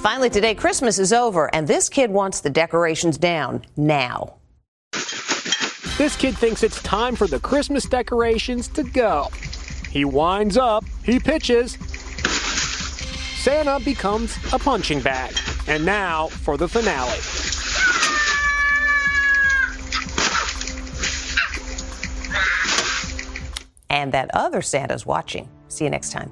Finally, 0.00 0.30
today, 0.30 0.54
Christmas 0.54 1.00
is 1.00 1.12
over, 1.12 1.52
and 1.52 1.66
this 1.66 1.88
kid 1.88 2.10
wants 2.10 2.40
the 2.40 2.50
decorations 2.50 3.18
down 3.18 3.62
now. 3.76 4.36
This 5.98 6.14
kid 6.16 6.36
thinks 6.38 6.62
it's 6.62 6.80
time 6.82 7.16
for 7.16 7.26
the 7.26 7.40
Christmas 7.40 7.86
decorations 7.86 8.68
to 8.68 8.84
go. 8.84 9.28
He 9.90 10.04
winds 10.04 10.56
up, 10.56 10.84
he 11.04 11.18
pitches. 11.18 11.72
Santa 13.38 13.80
becomes 13.84 14.36
a 14.52 14.58
punching 14.58 15.00
bag. 15.00 15.34
And 15.66 15.84
now 15.84 16.28
for 16.28 16.56
the 16.56 16.68
finale. 16.68 17.18
And 24.06 24.14
that 24.14 24.30
other 24.34 24.62
Santa's 24.62 25.04
watching. 25.04 25.48
See 25.66 25.82
you 25.82 25.90
next 25.90 26.12
time. 26.12 26.30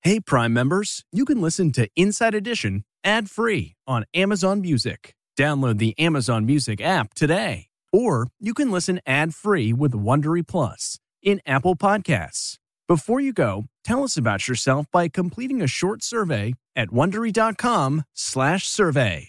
Hey, 0.00 0.20
Prime 0.20 0.54
members, 0.54 1.04
you 1.12 1.26
can 1.26 1.42
listen 1.42 1.70
to 1.72 1.86
Inside 1.94 2.34
Edition 2.34 2.84
ad 3.04 3.28
free 3.28 3.76
on 3.86 4.06
Amazon 4.14 4.62
Music. 4.62 5.14
Download 5.38 5.76
the 5.76 5.94
Amazon 5.98 6.46
Music 6.46 6.80
app 6.80 7.12
today. 7.12 7.66
Or 7.92 8.28
you 8.40 8.54
can 8.54 8.70
listen 8.70 9.02
ad 9.04 9.34
free 9.34 9.74
with 9.74 9.92
Wondery 9.92 10.48
Plus 10.48 10.98
in 11.22 11.42
Apple 11.44 11.76
Podcasts. 11.76 12.56
Before 12.86 13.20
you 13.20 13.34
go, 13.34 13.66
tell 13.84 14.02
us 14.02 14.16
about 14.16 14.48
yourself 14.48 14.86
by 14.90 15.08
completing 15.08 15.60
a 15.60 15.66
short 15.66 16.02
survey 16.02 16.54
at 16.74 16.88
wondery.com/survey. 16.88 19.28